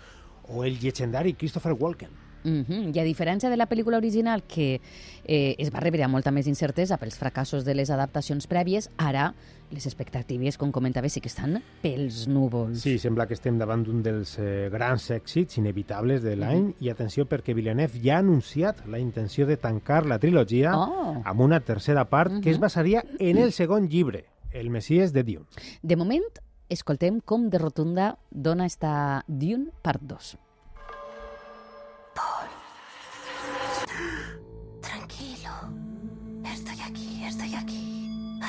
o 0.48 0.64
el 0.64 0.78
llegendari 0.78 1.34
Christopher 1.34 1.72
Walken. 1.72 2.29
Mhm. 2.44 2.92
I 2.94 2.98
a 3.00 3.04
diferència 3.04 3.50
de 3.50 3.56
la 3.56 3.68
pel·lícula 3.68 3.96
original, 3.98 4.42
que 4.44 4.80
eh, 5.24 5.54
es 5.58 5.70
va 5.72 5.80
rebre 5.80 6.02
amb 6.04 6.12
molta 6.14 6.30
més 6.30 6.46
incertesa 6.46 6.96
pels 6.98 7.18
fracassos 7.18 7.64
de 7.64 7.74
les 7.74 7.90
adaptacions 7.90 8.46
prèvies, 8.48 8.90
ara 8.96 9.34
les 9.70 9.86
expectatives, 9.86 10.56
com 10.58 10.72
comentava, 10.72 11.08
sí 11.08 11.20
que 11.20 11.28
estan 11.28 11.60
pels 11.80 12.24
núvols. 12.26 12.80
Sí, 12.82 12.98
sembla 12.98 13.28
que 13.28 13.34
estem 13.34 13.56
davant 13.58 13.84
d'un 13.86 14.02
dels 14.02 14.32
eh, 14.40 14.68
grans 14.72 15.10
èxits 15.14 15.58
inevitables 15.58 16.24
de 16.24 16.34
l'any, 16.34 16.72
i 16.80 16.88
atenció 16.90 17.24
perquè 17.30 17.54
Villeneuve 17.54 18.00
ja 18.02 18.16
ha 18.16 18.24
anunciat 18.24 18.84
la 18.88 18.98
intenció 18.98 19.46
de 19.46 19.56
tancar 19.56 20.06
la 20.06 20.18
trilogia 20.18 20.72
Oh. 20.76 21.22
amb 21.24 21.40
una 21.40 21.60
tercera 21.60 22.04
part 22.08 22.40
que 22.42 22.50
es 22.50 22.58
basaria 22.58 23.04
en 23.18 23.38
el 23.38 23.52
segon 23.52 23.88
llibre, 23.88 24.24
El 24.50 24.70
Messies 24.70 25.12
de 25.12 25.22
Dune. 25.22 25.46
De 25.82 25.94
moment, 25.96 26.24
escoltem 26.68 27.20
com 27.20 27.48
de 27.50 27.58
rotunda 27.58 28.18
dona 28.30 28.66
esta 28.66 29.24
Dune 29.28 29.70
part 29.82 30.02
2. 30.02 30.36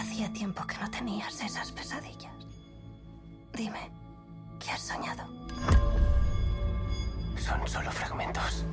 Hacía 0.01 0.33
tiempo 0.33 0.65
que 0.65 0.79
no 0.79 0.89
tenías 0.89 1.39
esas 1.41 1.71
pesadillas. 1.71 2.33
Dime, 3.53 3.91
¿qué 4.59 4.71
has 4.71 4.81
soñado? 4.81 5.23
Son 7.37 7.67
solo 7.67 7.91
fragmentos. 7.91 8.65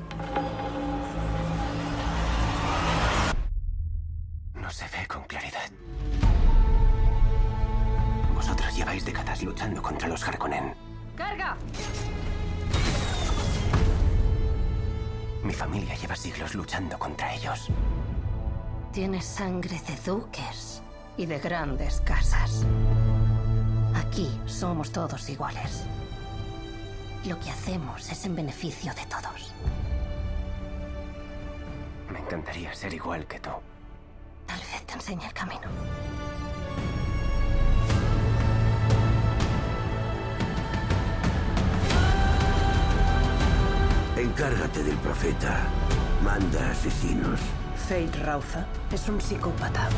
No 4.55 4.71
se 4.71 4.85
ve 4.85 5.05
con 5.07 5.23
claridad. 5.25 5.69
Vosotros 8.33 8.75
lleváis 8.75 9.05
décadas 9.05 9.43
luchando 9.43 9.83
contra 9.83 10.07
los 10.07 10.27
Harkonnen. 10.27 10.73
¡Carga! 11.15 11.55
Mi 15.43 15.53
familia 15.53 15.93
lleva 15.93 16.15
siglos 16.15 16.55
luchando 16.55 16.97
contra 16.97 17.35
ellos. 17.35 17.67
Tienes 18.91 19.25
sangre 19.25 19.79
de 19.87 19.95
duques 19.97 20.78
y 21.19 21.25
de 21.25 21.37
grandes 21.37 21.99
casas. 22.05 22.65
Aquí 23.93 24.39
somos 24.45 24.89
todos 24.89 25.27
iguales. 25.27 25.83
Lo 27.25 27.37
que 27.41 27.49
hacemos 27.49 28.09
es 28.09 28.25
en 28.25 28.37
beneficio 28.37 28.93
de 28.93 29.05
todos. 29.05 29.53
Me 32.09 32.19
encantaría 32.19 32.73
ser 32.73 32.93
igual 32.93 33.27
que 33.27 33.37
tú. 33.41 33.49
Tal 34.45 34.59
vez 34.59 34.85
te 34.87 34.93
enseñe 34.93 35.25
el 35.25 35.33
camino. 35.33 35.67
Encárgate 44.15 44.83
del 44.83 44.97
profeta. 44.97 45.67
Manda 46.23 46.71
asesinos. 46.71 47.41
Fate 47.75 48.23
Rauza 48.23 48.65
es 48.93 49.09
un 49.09 49.19
psicópata. 49.19 49.89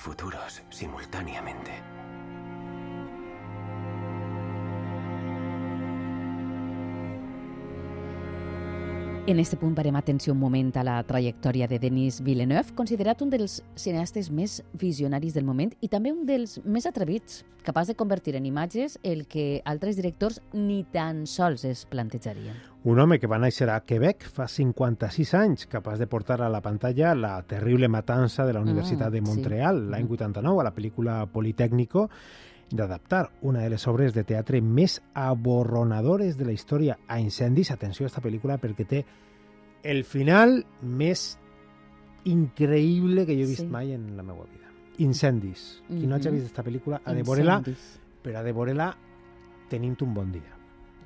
futuros 0.00 0.62
simultáneamente. 0.70 2.01
En 9.24 9.38
este 9.38 9.56
punt 9.56 9.76
parem 9.78 9.94
atenció 9.94 10.32
un 10.32 10.40
moment 10.40 10.72
a 10.76 10.82
la 10.82 10.96
trajectòria 11.06 11.68
de 11.70 11.78
Denis 11.78 12.16
Villeneuve, 12.26 12.74
considerat 12.74 13.20
un 13.22 13.30
dels 13.30 13.60
cineastes 13.78 14.32
més 14.34 14.56
visionaris 14.74 15.36
del 15.36 15.46
moment 15.46 15.70
i 15.80 15.86
també 15.88 16.10
un 16.10 16.24
dels 16.26 16.56
més 16.66 16.88
atrevits, 16.90 17.44
capaç 17.62 17.92
de 17.92 17.94
convertir 17.94 18.34
en 18.34 18.48
imatges 18.50 18.98
el 19.06 19.28
que 19.30 19.62
altres 19.64 19.94
directors 19.96 20.40
ni 20.52 20.80
tan 20.90 21.22
sols 21.30 21.62
es 21.64 21.84
plantejarien. 21.86 22.58
Un 22.82 22.98
home 22.98 23.20
que 23.22 23.30
va 23.30 23.38
néixer 23.38 23.70
a 23.70 23.78
Quebec 23.86 24.26
fa 24.26 24.48
56 24.50 25.34
anys, 25.38 25.68
capaç 25.70 26.02
de 26.02 26.08
portar 26.10 26.40
a 26.42 26.50
la 26.50 26.60
pantalla 26.60 27.14
la 27.14 27.36
terrible 27.46 27.86
matança 27.86 28.44
de 28.44 28.52
la 28.58 28.60
Universitat 28.66 29.06
Ah, 29.06 29.10
de 29.14 29.22
sí. 29.22 29.28
Montreal 29.30 29.84
l'any 29.88 30.02
Mhm. 30.02 30.10
89 30.18 30.60
a 30.60 30.64
la 30.64 30.74
pel·lícula 30.74 31.26
Politécnico 31.30 32.08
d'adaptar 32.74 33.30
una 33.42 33.60
de 33.60 33.70
les 33.70 33.86
obres 33.88 34.14
de 34.14 34.24
teatre 34.24 34.60
més 34.62 35.00
aborronadores 35.14 36.36
de 36.36 36.44
la 36.44 36.52
història 36.52 36.98
a 37.08 37.20
incendis. 37.20 37.70
Atenció 37.70 38.04
a 38.04 38.06
aquesta 38.08 38.22
pel·lícula 38.22 38.58
perquè 38.60 38.86
té 38.86 39.04
el 39.82 40.04
final 40.04 40.64
més 40.82 41.38
increïble 42.24 43.26
que 43.26 43.34
jo 43.34 43.42
he 43.44 43.46
vist 43.50 43.60
Sí. 43.62 43.66
mai 43.66 43.92
en 43.92 44.16
la 44.16 44.22
meva 44.22 44.44
vida. 44.44 44.68
Incendis. 44.98 45.82
Qui 45.88 46.06
no 46.06 46.14
hagi 46.16 46.28
Mhm. 46.28 46.34
vist 46.34 46.46
aquesta 46.46 46.64
pel·lícula 46.64 47.00
ha 47.04 47.12
de 47.12 47.22
veure-la, 47.22 47.62
però 48.22 48.38
ha 48.38 48.42
de 48.42 48.52
veure-la 48.52 48.96
tenint 49.68 50.00
un 50.02 50.14
bon 50.14 50.30
dia. 50.32 50.56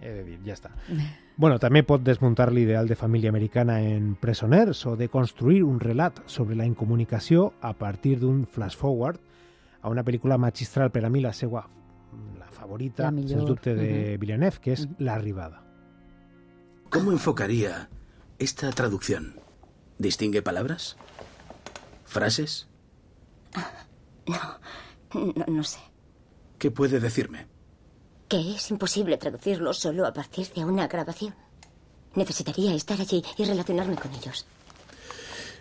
He 0.03 0.11
de 0.11 0.25
dir, 0.25 0.39
ja 0.45 0.53
està. 0.55 0.71
Bueno, 1.39 1.59
també 1.59 1.83
pot 1.83 2.03
desmuntar 2.03 2.51
l'ideal 2.51 2.89
de 2.89 2.97
família 2.97 3.29
americana 3.29 3.83
en 3.83 4.15
Presoners 4.15 4.87
o 4.87 4.97
de 4.97 5.11
construir 5.11 5.63
un 5.63 5.79
relat 5.81 6.21
sobre 6.25 6.57
la 6.57 6.65
incomunicació 6.65 7.53
a 7.61 7.75
partir 7.75 8.19
d'un 8.19 8.47
flash-forward 8.47 9.21
a 9.83 9.89
una 9.89 10.05
pel·lícula 10.05 10.39
magistral 10.39 10.91
per 10.91 11.05
a 11.05 11.11
mi 11.11 11.21
la 11.21 11.33
seva 11.33 11.69
la 12.39 12.47
favorita, 12.51 13.11
La 13.11 13.23
sens 13.29 13.45
dubte, 13.45 13.75
de 13.75 14.17
Villeneuve, 14.19 14.59
que 14.61 14.73
és 14.73 14.85
Ujú. 14.87 14.95
L'arribada. 14.99 15.63
¿Cómo 16.91 17.13
enfocaría 17.13 17.89
esta 18.39 18.71
traducción? 18.73 19.39
¿Distingue 19.99 20.43
palabras? 20.43 20.97
¿Frases? 22.05 22.69
No, 24.27 25.45
no 25.47 25.65
sé. 25.65 25.79
¿Qué 26.59 26.71
puede 26.71 27.01
decirme? 27.01 27.47
Que 28.29 28.55
es 28.57 28.71
imposible 28.71 29.17
traducirlo 29.19 29.73
solo 29.73 30.07
a 30.07 30.13
partir 30.13 30.49
de 30.53 30.65
una 30.65 30.89
grabación. 30.89 31.35
Necesitaría 32.15 32.75
estar 32.75 33.01
allí 33.01 33.23
y 33.37 33.45
relacionarme 33.45 33.97
con 33.97 34.13
ellos. 34.15 34.47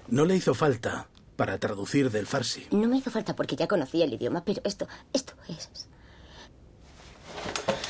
No 0.07 0.25
le 0.25 0.35
hizo 0.35 0.53
falta 0.53 1.07
para 1.35 1.59
traducir 1.59 2.11
del 2.11 2.27
farsi. 2.27 2.67
No 2.71 2.87
me 2.87 2.97
hizo 2.97 3.11
falta 3.11 3.35
porque 3.35 3.55
ya 3.55 3.67
conocía 3.67 4.05
el 4.05 4.13
idioma, 4.13 4.43
pero 4.43 4.61
esto, 4.63 4.87
esto 5.13 5.33
es. 5.49 5.69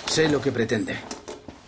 Sé 0.08 0.30
lo 0.30 0.42
que 0.42 0.52
pretende. 0.52 0.98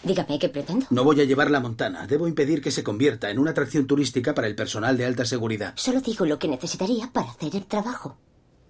Dígame 0.03 0.39
qué 0.39 0.47
pretendo. 0.47 0.85
No 0.89 1.03
voy 1.03 1.19
a 1.19 1.25
llevarla 1.25 1.57
a 1.57 1.61
Montana. 1.61 2.07
Debo 2.07 2.27
impedir 2.27 2.61
que 2.61 2.71
se 2.71 2.83
convierta 2.83 3.29
en 3.29 3.39
una 3.39 3.51
atracción 3.51 3.87
turística 3.87 4.33
para 4.33 4.47
el 4.47 4.55
personal 4.55 4.95
de 4.95 5.05
alta 5.05 5.25
seguridad. 5.25 5.73
Solo 5.75 6.01
digo 6.01 6.25
lo 6.25 6.39
que 6.39 6.47
necesitaría 6.47 7.11
para 7.11 7.31
hacer 7.31 7.55
el 7.55 7.65
trabajo. 7.65 8.17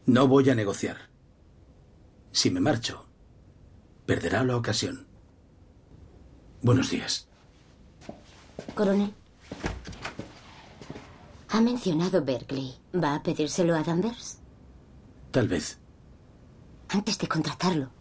No 0.06 0.28
voy 0.28 0.50
a 0.50 0.56
negociar. 0.56 1.10
Si 2.32 2.50
me 2.50 2.60
marcho, 2.60 3.08
perderá 4.06 4.44
la 4.44 4.56
ocasión. 4.58 5.06
Buenos 6.62 6.90
días. 6.90 7.28
Coronel. 8.74 9.14
Ha 11.50 11.62
mencionado 11.62 12.24
Berkeley. 12.24 12.76
¿Va 12.94 13.16
a 13.16 13.24
pedírselo 13.24 13.76
a 13.76 13.84
Danvers? 13.84 14.40
Tal 15.32 15.48
vez. 15.48 15.80
Antes 16.90 17.18
de 17.18 17.28
contratarlo, 17.28 17.92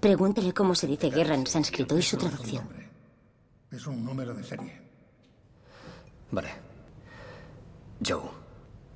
Pregúntele 0.00 0.52
cómo 0.52 0.74
se 0.74 0.86
dice 0.86 1.10
guerra 1.10 1.34
en 1.34 1.46
sánscrito 1.46 1.98
y 1.98 2.02
su 2.02 2.16
traducción. 2.16 2.68
Es 3.70 3.86
un 3.86 4.04
número 4.04 4.34
de 4.34 4.44
serie. 4.44 4.80
Vale. 6.30 6.50
Joe. 8.04 8.22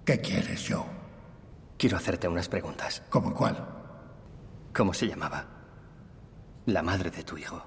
¿Qué 0.05 0.21
quieres, 0.21 0.67
Joe? 0.69 0.85
Quiero 1.79 1.97
hacerte 1.97 2.29
unas 2.29 2.49
preguntas. 2.49 3.03
¿Cómo 3.09 3.35
cuál? 3.35 3.67
¿Cómo 4.75 4.93
se 4.93 5.07
llamaba? 5.07 5.47
La 6.67 6.83
madre 6.83 7.11
de 7.11 7.23
tu 7.23 7.37
hijo. 7.37 7.63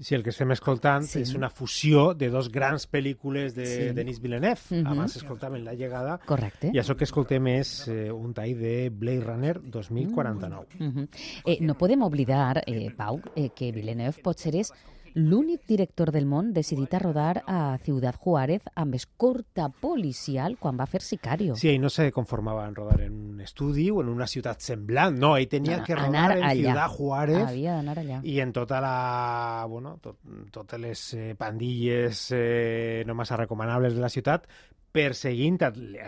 Si 0.00 0.14
el 0.16 0.22
que 0.24 0.30
estem 0.30 0.50
escoltant 0.50 1.04
Sí. 1.06 1.20
és 1.22 1.34
una 1.34 1.50
fusió 1.50 2.14
de 2.14 2.28
dos 2.28 2.50
grans 2.50 2.90
pel·lícules 2.90 3.54
de 3.54 3.64
Sí. 3.66 3.94
Denis 3.94 4.20
Villeneuve. 4.20 4.58
Mhm. 4.70 4.86
Abans 4.86 5.16
escoltàvem 5.16 5.62
La 5.62 5.72
llegada. 5.74 6.18
Correcte. 6.26 6.70
I 6.74 6.78
això 6.78 6.96
que 6.96 7.04
escoltem 7.04 7.46
és 7.46 7.86
eh, 7.88 8.10
un 8.10 8.34
tall 8.34 8.58
de 8.58 8.90
Blade 8.90 9.20
Runner 9.20 9.60
2049. 9.62 10.66
Mhm. 10.78 11.08
eh, 11.46 11.58
no 11.60 11.74
podem 11.78 12.02
oblidar, 12.02 12.62
eh, 12.66 12.90
Pau, 12.96 13.20
eh, 13.36 13.50
que 13.54 13.70
Villeneuve 13.72 14.20
potser 14.22 14.56
és 14.56 14.72
l'únic 15.14 15.62
director 15.66 16.10
del 16.10 16.26
món 16.26 16.52
decidit 16.52 16.94
a 16.94 16.98
rodar 16.98 17.42
a 17.46 17.78
Ciudad 17.78 18.16
Juárez 18.18 18.62
amb 18.74 18.96
escorta 18.98 19.68
policial 19.70 20.58
quan 20.58 20.78
va 20.78 20.86
fer 20.90 21.02
Sicario. 21.06 21.54
Sí, 21.56 21.70
ell 21.70 21.80
no 21.82 21.90
se 21.90 22.10
conformava 22.12 22.66
en 22.66 22.74
rodar 22.74 23.00
en 23.06 23.14
un 23.34 23.40
estudi 23.40 23.88
o 23.90 24.02
en 24.02 24.10
una 24.10 24.26
ciutat 24.26 24.60
semblant. 24.60 25.18
No, 25.18 25.34
tenia 25.50 25.78
No, 25.78 25.84
que 25.84 25.94
rodar 25.94 26.36
en. 26.38 26.50
Ciudad 26.64 26.88
Juárez 26.88 27.46
d'anar 27.54 28.22
i 28.22 28.38
en 28.40 28.52
tota 28.52 28.80
la, 28.80 29.66
bueno, 29.68 29.98
tot, 30.02 30.18
totes 30.50 30.80
les 30.80 31.02
eh, 31.14 31.34
pandilles 31.38 32.28
eh, 32.34 33.02
no 33.06 33.14
massa 33.14 33.36
recomanables 33.36 33.94
de 33.94 34.00
la 34.00 34.08
ciutat 34.08 34.48
perseguint 34.94 35.58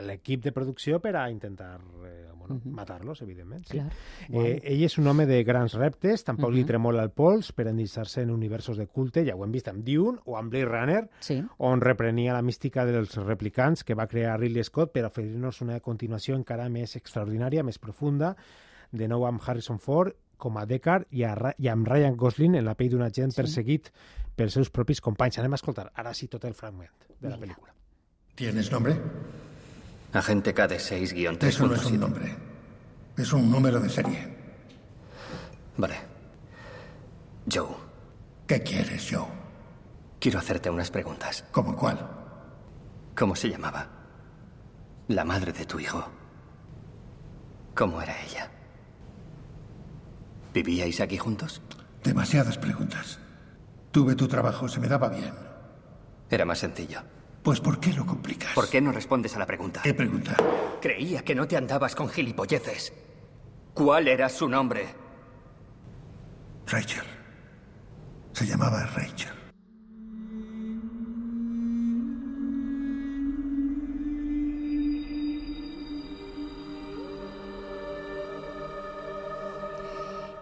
l'equip 0.06 0.44
de 0.44 0.52
producció 0.54 1.00
per 1.02 1.16
a 1.18 1.24
intentar 1.30 1.80
eh, 2.06 2.30
bueno, 2.38 2.60
Mhm. 2.62 2.72
matar-los, 2.72 3.20
evidentment. 3.22 3.64
Sí. 3.66 3.78
Clar. 3.80 3.92
Eh, 4.30 4.60
ell 4.62 4.84
és 4.84 4.96
un 4.98 5.08
home 5.08 5.26
de 5.26 5.42
grans 5.42 5.74
reptes, 5.74 6.22
tampoc 6.22 6.52
li 6.52 6.60
Mhm. 6.60 6.66
tremola 6.68 7.02
el 7.02 7.10
pols 7.10 7.50
per 7.52 7.66
endinssar-se 7.66 8.22
en 8.22 8.30
universos 8.30 8.76
de 8.76 8.86
culte, 8.86 9.24
ja 9.26 9.34
ho 9.34 9.42
hem 9.44 9.50
vist 9.50 9.66
amb 9.66 9.82
Dune 9.84 10.20
o 10.24 10.36
amb 10.36 10.50
Blade 10.52 10.66
Runner, 10.66 11.10
Sí. 11.18 11.42
on 11.58 11.80
reprenia 11.80 12.32
la 12.32 12.42
mística 12.42 12.86
dels 12.86 13.16
replicants 13.16 13.82
que 13.82 13.94
va 13.94 14.06
crear 14.06 14.38
Ridley 14.38 14.62
Scott 14.62 14.92
per 14.92 15.04
oferir-nos 15.04 15.60
una 15.62 15.80
continuació 15.80 16.36
encara 16.36 16.68
més 16.68 16.94
extraordinària, 16.94 17.64
més 17.64 17.80
profunda, 17.80 18.36
de 18.92 19.08
nou 19.08 19.26
amb 19.26 19.40
Harrison 19.44 19.80
Ford 19.80 20.14
com 20.36 20.56
a 20.58 20.64
Deckard 20.66 21.06
i, 21.10 21.24
a, 21.24 21.34
i 21.58 21.66
amb 21.66 21.88
Ryan 21.88 22.16
Gosling 22.16 22.54
en 22.54 22.64
la 22.64 22.76
pell 22.76 22.90
d'un 22.90 23.02
agent 23.02 23.32
Sí. 23.32 23.42
perseguit 23.42 23.90
pels 24.36 24.52
seus 24.52 24.70
propis 24.70 25.00
companys. 25.00 25.38
Anem 25.40 25.52
a 25.54 25.56
escoltar 25.56 25.90
ara 25.96 26.14
sí 26.14 26.28
tot 26.28 26.44
el 26.44 26.54
fragment 26.54 26.90
de 27.20 27.28
la 27.28 27.36
pel·lícula. 27.36 27.72
¿Tienes 28.36 28.70
nombre? 28.70 29.00
Agente 30.12 30.54
KD6-3.7. 30.54 31.46
Eso 31.46 31.66
no 31.66 31.74
es 31.74 31.84
un 31.86 31.98
nombre. 32.00 32.36
Es 33.16 33.32
un 33.32 33.50
número 33.50 33.80
de 33.80 33.88
serie. 33.88 34.36
Vale. 35.78 35.96
Joe, 37.50 37.74
¿Qué 38.46 38.62
quieres, 38.62 39.08
Joe? 39.10 39.26
quiero 40.20 40.38
hacerte 40.38 40.68
unas 40.68 40.90
preguntas. 40.90 41.44
¿Cómo 41.50 41.74
cuál? 41.76 41.98
¿Cómo 43.16 43.34
se 43.34 43.48
llamaba? 43.48 43.88
La 45.08 45.24
madre 45.24 45.52
de 45.52 45.64
tu 45.64 45.80
hijo. 45.80 46.04
¿Cómo 47.74 48.02
era 48.02 48.22
ella? 48.22 48.50
¿Vivíais 50.52 51.00
aquí 51.00 51.16
juntos? 51.16 51.62
Demasiadas 52.04 52.58
preguntas. 52.58 53.18
Tuve 53.92 54.14
tu 54.14 54.28
trabajo, 54.28 54.68
se 54.68 54.78
me 54.80 54.88
daba 54.88 55.08
bien. 55.08 55.32
Era 56.30 56.44
más 56.44 56.58
sencillo. 56.58 57.00
Pues 57.46 57.60
¿por 57.60 57.78
qué 57.78 57.92
lo 57.92 58.04
complicas? 58.04 58.54
¿Por 58.56 58.68
qué 58.68 58.80
no 58.80 58.90
respondes 58.90 59.36
a 59.36 59.38
la 59.38 59.46
pregunta? 59.46 59.80
¿Qué 59.84 59.94
pregunta? 59.94 60.36
Creía 60.82 61.22
que 61.22 61.32
no 61.32 61.46
te 61.46 61.56
andabas 61.56 61.94
con 61.94 62.08
gilipolleces. 62.08 62.92
¿Cuál 63.72 64.08
era 64.08 64.28
su 64.28 64.48
nombre? 64.48 64.88
Rachel. 66.66 67.04
Se 68.32 68.46
llamaba 68.46 68.84
Rachel. 68.86 69.30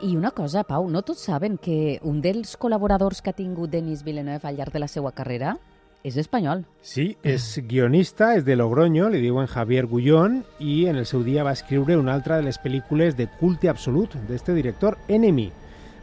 I 0.00 0.16
una 0.16 0.30
cosa, 0.30 0.64
Pau, 0.64 0.88
no 0.88 1.02
tots 1.02 1.20
saben 1.20 1.58
que 1.58 2.00
un 2.02 2.22
dels 2.22 2.56
col·laboradors 2.56 3.20
que 3.20 3.28
ha 3.28 3.36
tingut 3.36 3.68
Denis 3.68 4.04
Villeneuve 4.04 4.48
al 4.48 4.56
llarg 4.56 4.72
de 4.72 4.80
la 4.80 4.88
seva 4.88 5.12
carrera 5.12 5.58
és 6.04 6.16
espanyol. 6.20 6.66
Sí, 6.84 7.16
és 7.24 7.58
guionista, 7.66 8.34
és 8.36 8.44
de 8.44 8.54
Logroño, 8.56 9.08
li 9.08 9.22
diuen 9.24 9.46
Javier 9.48 9.86
Gullón, 9.88 10.42
i 10.60 10.84
en 10.86 10.96
el 11.00 11.06
seu 11.08 11.24
dia 11.24 11.42
va 11.42 11.52
escriure 11.56 11.96
una 11.96 12.12
altra 12.14 12.36
de 12.36 12.44
les 12.44 12.60
pel·lícules 12.60 13.16
de 13.16 13.26
culte 13.40 13.70
absolut 13.72 14.12
d'este 14.28 14.52
director, 14.54 14.98
Enemy, 15.08 15.50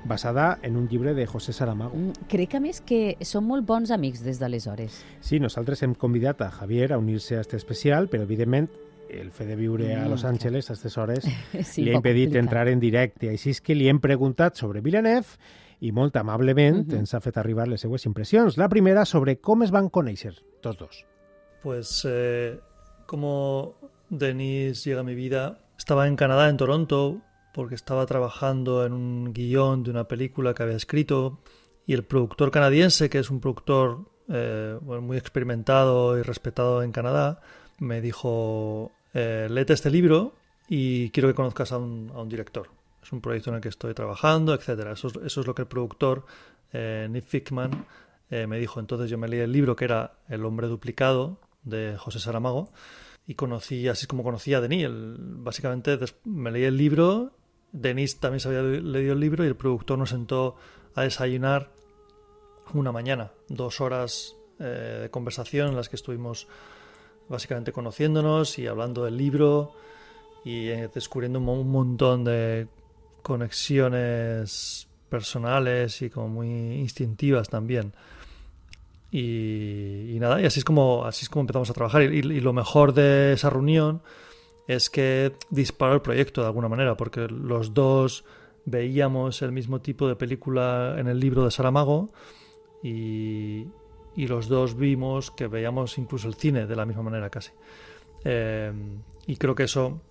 basada 0.04 0.58
en 0.64 0.76
un 0.78 0.88
llibre 0.90 1.14
de 1.14 1.28
José 1.28 1.54
Saramago. 1.54 1.96
Mm, 1.96 2.26
Crec, 2.28 2.56
a 2.58 2.60
més, 2.60 2.82
que 2.82 3.16
són 3.22 3.46
molt 3.46 3.68
bons 3.70 3.92
amics 3.94 4.24
des 4.26 4.40
d'aleshores. 4.42 5.04
Sí, 5.22 5.40
nosaltres 5.40 5.84
hem 5.86 5.94
convidat 5.94 6.42
a 6.42 6.50
Javier 6.50 6.94
a 6.94 6.98
unir-se 6.98 7.38
a 7.38 7.42
este 7.46 7.58
especial, 7.62 8.10
però 8.10 8.24
evidentment 8.26 8.70
el 9.12 9.30
fet 9.30 9.48
de 9.52 9.56
viure 9.60 9.94
a 9.94 10.06
Mm, 10.06 10.10
Los 10.10 10.22
clar. 10.22 10.34
Ángeles 10.34 10.70
a 10.70 10.74
aquestes 10.74 10.98
hores 10.98 11.26
Sí, 11.64 11.84
li 11.84 11.92
ha 11.92 11.96
impedit 12.00 12.30
complicat. 12.32 12.44
entrar 12.44 12.68
en 12.70 12.80
directe. 12.80 13.30
Així 13.30 13.52
és 13.52 13.62
que 13.62 13.76
li 13.76 13.88
hem 13.90 14.00
preguntat 14.00 14.56
sobre 14.58 14.82
Villeneuve 14.82 15.38
i 15.82 15.92
molt 15.92 16.16
amablement 16.18 16.86
Mhm. 16.88 17.00
ens 17.00 17.14
ha 17.14 17.20
fet 17.22 17.38
arribar 17.38 17.68
les 17.68 17.82
seues 17.82 18.06
impressions. 18.06 18.58
La 18.58 18.70
primera 18.70 19.04
sobre 19.06 19.40
com 19.42 19.64
es 19.64 19.72
van 19.72 19.90
conèixer, 19.90 20.36
tots 20.62 20.78
dos. 20.78 21.06
Pues 21.64 22.06
eh, 22.08 22.60
como 23.08 23.76
Denis 24.10 24.84
llega 24.86 25.02
a 25.02 25.04
mi 25.04 25.16
vida, 25.16 25.60
estaba 25.78 26.08
en 26.08 26.16
Canadá, 26.16 26.50
en 26.50 26.58
Toronto, 26.58 27.22
porque 27.54 27.76
estaba 27.76 28.06
trabajando 28.06 28.86
en 28.86 28.94
un 28.94 29.34
guion 29.34 29.84
de 29.84 29.92
una 29.92 30.08
película 30.08 30.54
que 30.54 30.64
había 30.64 30.76
escrito 30.78 31.40
y 31.86 31.94
el 31.94 32.04
productor 32.06 32.52
canadiense, 32.52 33.10
que 33.10 33.20
es 33.20 33.30
un 33.30 33.40
productor 33.42 34.06
eh, 34.30 34.78
bueno, 34.82 35.02
muy 35.02 35.18
experimentado 35.18 36.18
y 36.18 36.22
respetado 36.22 36.84
en 36.84 36.92
Canadá, 36.94 37.42
me 37.80 38.00
dijo, 38.00 38.92
eh, 39.14 39.48
léete 39.50 39.74
este 39.74 39.90
libro 39.90 40.36
y 40.70 41.10
quiero 41.10 41.28
que 41.28 41.36
conozcas 41.36 41.72
a 41.74 41.78
un, 41.80 42.12
a 42.16 42.22
un 42.22 42.30
director. 42.30 42.70
Es 43.02 43.12
un 43.12 43.22
proyecto 43.22 43.50
en 43.50 43.58
el 43.58 43.62
que 43.62 43.70
estoy 43.70 43.94
trabajando, 43.94 44.54
etcétera. 44.54 44.92
Eso, 44.94 45.08
es- 45.26 45.38
lo 45.38 45.56
que 45.56 45.64
el 45.64 45.68
productor, 45.68 46.26
eh, 46.74 47.08
Nick 47.10 47.26
Fickman, 47.26 47.86
eh, 48.30 48.48
me 48.48 48.60
dijo. 48.60 48.80
Entonces 48.80 49.10
yo 49.10 49.18
me 49.18 49.28
leí 49.28 49.40
el 49.40 49.52
libro 49.52 49.76
que 49.76 49.86
era 49.86 50.20
El 50.30 50.46
hombre 50.46 50.68
duplicado 50.68 51.40
de 51.64 51.96
José 51.98 52.20
Saramago 52.20 52.72
y 53.28 53.36
conocí, 53.36 53.88
así 53.88 54.08
como 54.08 54.24
conocí 54.24 54.54
a 54.54 54.62
Denis. 54.62 54.86
El- 54.86 55.16
básicamente 55.20 55.98
me 56.26 56.52
leí 56.52 56.64
el 56.64 56.78
libro, 56.78 57.32
Denis 57.72 58.20
también 58.20 58.40
se 58.40 58.48
había 58.50 58.62
le- 58.62 58.82
leído 58.82 59.14
el 59.14 59.20
libro 59.20 59.44
y 59.44 59.48
el 59.48 59.56
productor 59.56 59.98
nos 59.98 60.10
sentó 60.10 60.56
a 60.96 61.04
desayunar 61.04 61.72
una 62.74 62.92
mañana, 62.92 63.32
dos 63.50 63.82
horas 63.82 64.36
eh, 64.60 65.00
de 65.04 65.10
conversación 65.10 65.70
en 65.70 65.76
las 65.76 65.90
que 65.90 65.96
estuvimos 65.96 66.48
básicamente 67.28 67.72
conociéndonos 67.72 68.60
y 68.60 68.68
hablando 68.68 69.06
del 69.06 69.18
libro 69.18 69.74
y 70.46 70.68
descubriendo 70.68 71.40
un 71.40 71.72
montón 71.72 72.24
de 72.24 72.68
conexiones 73.22 74.88
personales 75.10 76.02
y 76.02 76.10
como 76.10 76.30
muy 76.30 76.48
instintivas 76.48 77.50
también. 77.50 77.94
Y, 79.12 80.16
y 80.16 80.18
nada, 80.20 80.42
y 80.42 80.46
así 80.46 80.60
es 80.60 80.66
como 80.66 81.06
así 81.06 81.24
es 81.24 81.30
como 81.30 81.42
empezamos 81.42 81.70
a 81.70 81.74
trabajar. 81.74 82.04
Y, 82.04 82.22
lo 82.22 82.54
mejor 82.54 82.94
de 82.94 83.34
esa 83.34 83.50
reunión 83.50 84.02
es 84.68 84.90
que 84.90 85.34
disparó 85.50 85.96
el 85.96 86.02
proyecto 86.02 86.42
de 86.42 86.48
alguna 86.48 86.70
manera, 86.70 86.96
porque 86.96 87.28
los 87.28 87.74
dos 87.74 88.24
veíamos 88.66 89.42
el 89.42 89.52
mismo 89.52 89.82
tipo 89.82 90.08
de 90.08 90.16
película 90.16 90.96
en 90.98 91.08
el 91.08 91.20
libro 91.20 91.44
de 91.44 91.52
Saramago 91.52 92.10
y, 92.84 93.66
y 94.16 94.28
los 94.28 94.48
dos 94.48 94.78
vimos 94.78 95.32
que 95.32 95.48
veíamos 95.48 95.98
incluso 95.98 96.28
el 96.28 96.36
cine 96.36 96.68
de 96.68 96.76
la 96.76 96.86
misma 96.86 97.04
manera 97.04 97.30
casi. 97.30 97.52
Eh, 98.24 98.72
y 99.28 99.36
creo 99.38 99.56
que 99.56 99.64
eso 99.64 100.02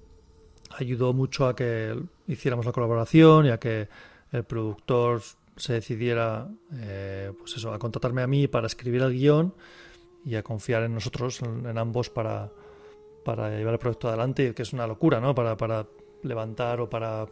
ayudó 0.78 1.12
mucho 1.12 1.46
a 1.46 1.56
que 1.56 2.00
hiciéramos 2.26 2.66
la 2.66 2.72
colaboración 2.72 3.46
y 3.46 3.50
a 3.50 3.58
que 3.58 3.88
el 4.32 4.44
productor 4.44 5.22
se 5.56 5.74
decidiera 5.74 6.48
eh, 6.74 7.32
pues 7.38 7.56
eso, 7.56 7.72
a 7.72 7.78
contratarme 7.78 8.22
a 8.22 8.26
mí 8.26 8.48
para 8.48 8.66
escribir 8.66 9.02
el 9.02 9.12
guion 9.12 9.54
y 10.24 10.36
a 10.36 10.42
confiar 10.42 10.82
en 10.84 10.94
nosotros, 10.94 11.40
en, 11.42 11.76
ambos, 11.76 12.10
para, 12.10 12.50
para 13.24 13.50
llevar 13.50 13.74
el 13.74 13.78
proyecto 13.78 14.08
adelante, 14.08 14.54
que 14.54 14.62
es 14.62 14.72
una 14.72 14.86
locura, 14.86 15.20
¿no? 15.20 15.34
Para, 15.34 15.56
para 15.56 15.86
levantar 16.22 16.80
o 16.80 16.88
para 16.88 17.26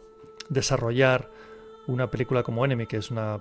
desarrollar 0.49 1.29
una 1.87 2.09
película 2.09 2.43
como 2.43 2.65
Enemy, 2.65 2.87
que 2.87 2.97
es 2.97 3.11
una, 3.11 3.39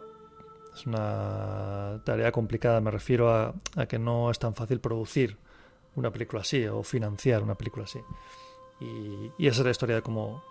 es 0.75 0.87
una 0.87 2.01
tarea 2.05 2.31
complicada. 2.31 2.81
Me 2.81 2.91
refiero 2.91 3.31
a 3.31 3.55
que 3.89 3.99
no 3.99 4.31
es 4.31 4.39
tan 4.39 4.55
fácil 4.55 4.81
producir 4.81 5.39
una 5.97 6.11
película 6.11 6.43
así 6.43 6.67
o 6.67 6.83
financiar 6.83 7.43
una 7.43 7.55
película 7.57 7.85
así. 7.85 8.01
Y, 8.81 9.33
y 9.39 9.47
esa 9.47 9.61
es 9.61 9.65
la 9.65 9.71
historia 9.71 9.97
de 9.97 10.03
cómo 10.03 10.43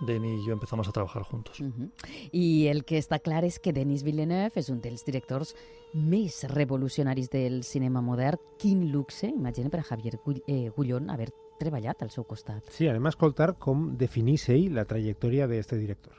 Denis 0.00 0.42
y 0.42 0.46
yo 0.46 0.52
empezamos 0.52 0.88
a 0.88 0.92
trabajar 0.92 1.22
juntos. 1.22 1.60
Mhm. 1.60 1.90
I 2.32 2.68
el 2.68 2.84
que 2.84 2.98
està 2.98 3.18
clar 3.18 3.44
és 3.44 3.58
que 3.58 3.72
Denis 3.72 4.04
Villeneuve 4.04 4.60
és 4.60 4.68
un 4.70 4.80
dels 4.80 5.04
directors 5.04 5.54
més 5.92 6.44
revolucionaris 6.48 7.30
del 7.30 7.64
cinema 7.64 8.00
modern. 8.00 8.38
Quin 8.58 8.92
luxe, 8.92 9.28
imagina 9.28 9.70
per 9.70 9.80
a 9.80 9.88
Javier 9.88 10.18
eh, 10.46 10.70
Gullón 10.76 11.10
haver 11.10 11.32
treballat 11.58 12.02
al 12.02 12.10
seu 12.10 12.24
costat. 12.24 12.62
Sí, 12.70 12.86
anem 12.86 13.06
a 13.06 13.14
escoltar 13.14 13.56
com 13.58 13.96
definís 13.98 14.48
ell 14.48 14.74
la 14.74 14.84
trajectòria 14.84 15.48
d'este 15.48 15.76
director. 15.76 16.14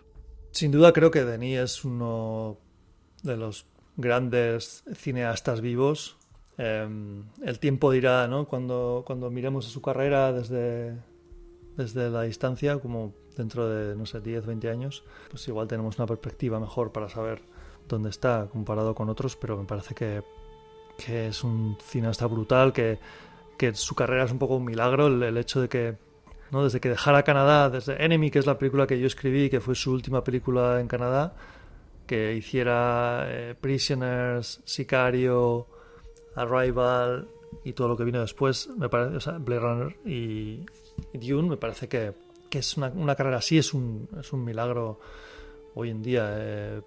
Sin 0.51 0.71
duda 0.71 0.91
creo 0.91 1.11
que 1.11 1.23
Denis 1.23 1.59
es 1.59 1.85
uno 1.85 2.57
de 3.23 3.37
los 3.37 3.65
grandes 3.95 4.83
cineastas 4.93 5.61
vivos. 5.61 6.17
Eh, 6.57 6.87
el 7.45 7.59
tiempo 7.59 7.91
dirá, 7.91 8.27
¿no? 8.27 8.45
Cuando, 8.47 9.03
cuando 9.05 9.31
miremos 9.31 9.65
su 9.65 9.81
carrera 9.81 10.33
desde, 10.33 10.97
desde 11.79 12.09
la 12.09 12.23
distancia, 12.23 12.77
como 12.77 13.13
dentro 13.37 13.69
de, 13.69 13.95
no 13.95 14.05
sé, 14.05 14.19
10, 14.19 14.45
20 14.45 14.69
años, 14.69 15.03
pues 15.29 15.47
igual 15.47 15.67
tenemos 15.67 15.97
una 15.97 16.05
perspectiva 16.05 16.59
mejor 16.59 16.91
para 16.91 17.07
saber 17.07 17.41
dónde 17.87 18.09
está 18.09 18.47
comparado 18.51 18.93
con 18.93 19.09
otros, 19.09 19.37
pero 19.37 19.57
me 19.57 19.63
parece 19.63 19.95
que, 19.95 20.21
que 20.97 21.27
es 21.27 21.41
un 21.43 21.77
cineasta 21.81 22.27
brutal, 22.27 22.73
que, 22.73 22.99
que, 23.57 23.73
su 23.73 23.95
carrera 23.95 24.25
es 24.25 24.31
un 24.31 24.39
poco 24.39 24.57
un 24.57 24.65
milagro, 24.65 25.07
el, 25.07 25.37
hecho 25.37 25.61
de 25.61 25.69
que 25.69 25.95
¿no? 26.51 26.65
desde 26.65 26.81
que 26.81 26.89
dejara 26.89 27.23
Canadá, 27.23 27.69
desde 27.69 28.03
Enemy, 28.03 28.29
que 28.29 28.39
es 28.39 28.45
la 28.45 28.57
película 28.57 28.85
que 28.85 28.99
yo 28.99 29.07
escribí, 29.07 29.49
que 29.49 29.61
fue 29.61 29.73
su 29.73 29.93
última 29.93 30.21
película 30.21 30.81
en 30.81 30.89
Canadá, 30.89 31.33
que 32.05 32.35
hiciera 32.35 33.23
eh, 33.27 33.55
Prisoners, 33.59 34.61
Sicario, 34.65 35.65
Arrival 36.35 37.29
y 37.63 37.71
todo 37.71 37.87
lo 37.87 37.95
que 37.95 38.03
vino 38.03 38.19
después, 38.19 38.67
me 38.77 38.89
parece, 38.89 39.15
o 39.15 39.19
sea, 39.21 39.37
Blade 39.37 39.61
Runner 39.61 39.95
y 40.05 40.65
Dune, 41.13 41.49
me 41.49 41.57
parece 41.57 41.87
que, 41.87 42.13
que 42.49 42.59
es 42.59 42.77
una, 42.77 42.87
una, 42.87 43.15
carrera 43.15 43.37
así, 43.37 43.57
es 43.57 43.73
un, 43.73 44.07
es 44.19 44.33
un 44.33 44.43
milagro 44.43 44.99
hoy 45.75 45.89
en 45.89 46.01
día. 46.01 46.29
Eh, 46.31 46.81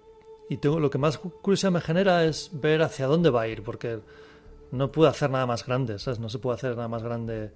y 0.49 0.57
tengo, 0.57 0.79
lo 0.79 0.89
que 0.89 0.97
más 0.97 1.17
curiosidad 1.17 1.71
me 1.71 1.81
genera 1.81 2.25
es 2.25 2.49
ver 2.53 2.81
hacia 2.81 3.07
dónde 3.07 3.29
va 3.29 3.41
a 3.43 3.47
ir, 3.47 3.63
porque 3.63 3.99
no 4.71 4.91
puede 4.91 5.09
hacer 5.09 5.29
nada 5.29 5.45
más 5.45 5.65
grande, 5.65 5.99
¿sabes? 5.99 6.19
No 6.19 6.29
se 6.29 6.39
puede 6.39 6.55
hacer 6.55 6.75
nada 6.75 6.87
más 6.87 7.03
grande 7.03 7.51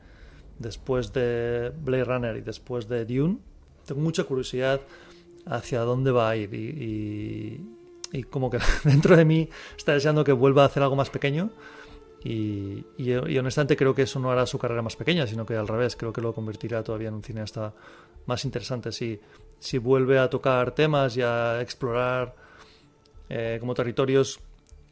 después 0.59 1.13
de 1.13 1.71
Blade 1.83 2.03
Runner 2.03 2.37
y 2.37 2.41
después 2.41 2.87
de 2.87 3.05
Dune. 3.05 3.39
Tengo 3.85 4.01
mucha 4.01 4.23
curiosidad 4.23 4.81
hacia 5.45 5.81
dónde 5.81 6.11
va 6.11 6.29
a 6.29 6.35
ir 6.35 6.53
y, 6.53 6.57
y, 6.57 8.19
y 8.19 8.23
como 8.23 8.49
que 8.49 8.59
dentro 8.83 9.15
de 9.15 9.25
mí 9.25 9.49
está 9.77 9.93
deseando 9.93 10.23
que 10.23 10.33
vuelva 10.33 10.63
a 10.63 10.65
hacer 10.67 10.83
algo 10.83 10.95
más 10.95 11.09
pequeño. 11.09 11.49
Y, 12.23 12.83
honestamente 13.37 13.77
creo 13.77 13.93
que 13.93 14.01
eso 14.03 14.19
no 14.19 14.31
hará 14.31 14.45
su 14.45 14.57
carrera 14.57 14.81
más 14.81 14.95
pequeña, 14.95 15.27
sino 15.27 15.45
que 15.45 15.55
al 15.55 15.67
revés, 15.67 15.95
creo 15.95 16.11
que 16.11 16.21
lo 16.21 16.33
convertirá 16.33 16.83
todavía 16.83 17.09
en 17.09 17.15
un 17.15 17.23
cineasta 17.23 17.73
más 18.25 18.43
interesante 18.43 18.91
si, 18.91 19.19
si 19.59 19.77
vuelve 19.77 20.19
a 20.19 20.29
tocar 20.29 20.71
temas 20.71 21.15
y 21.15 21.21
a 21.21 21.61
explorar 21.61 22.35
eh, 23.29 23.57
como 23.59 23.73
territorios 23.73 24.39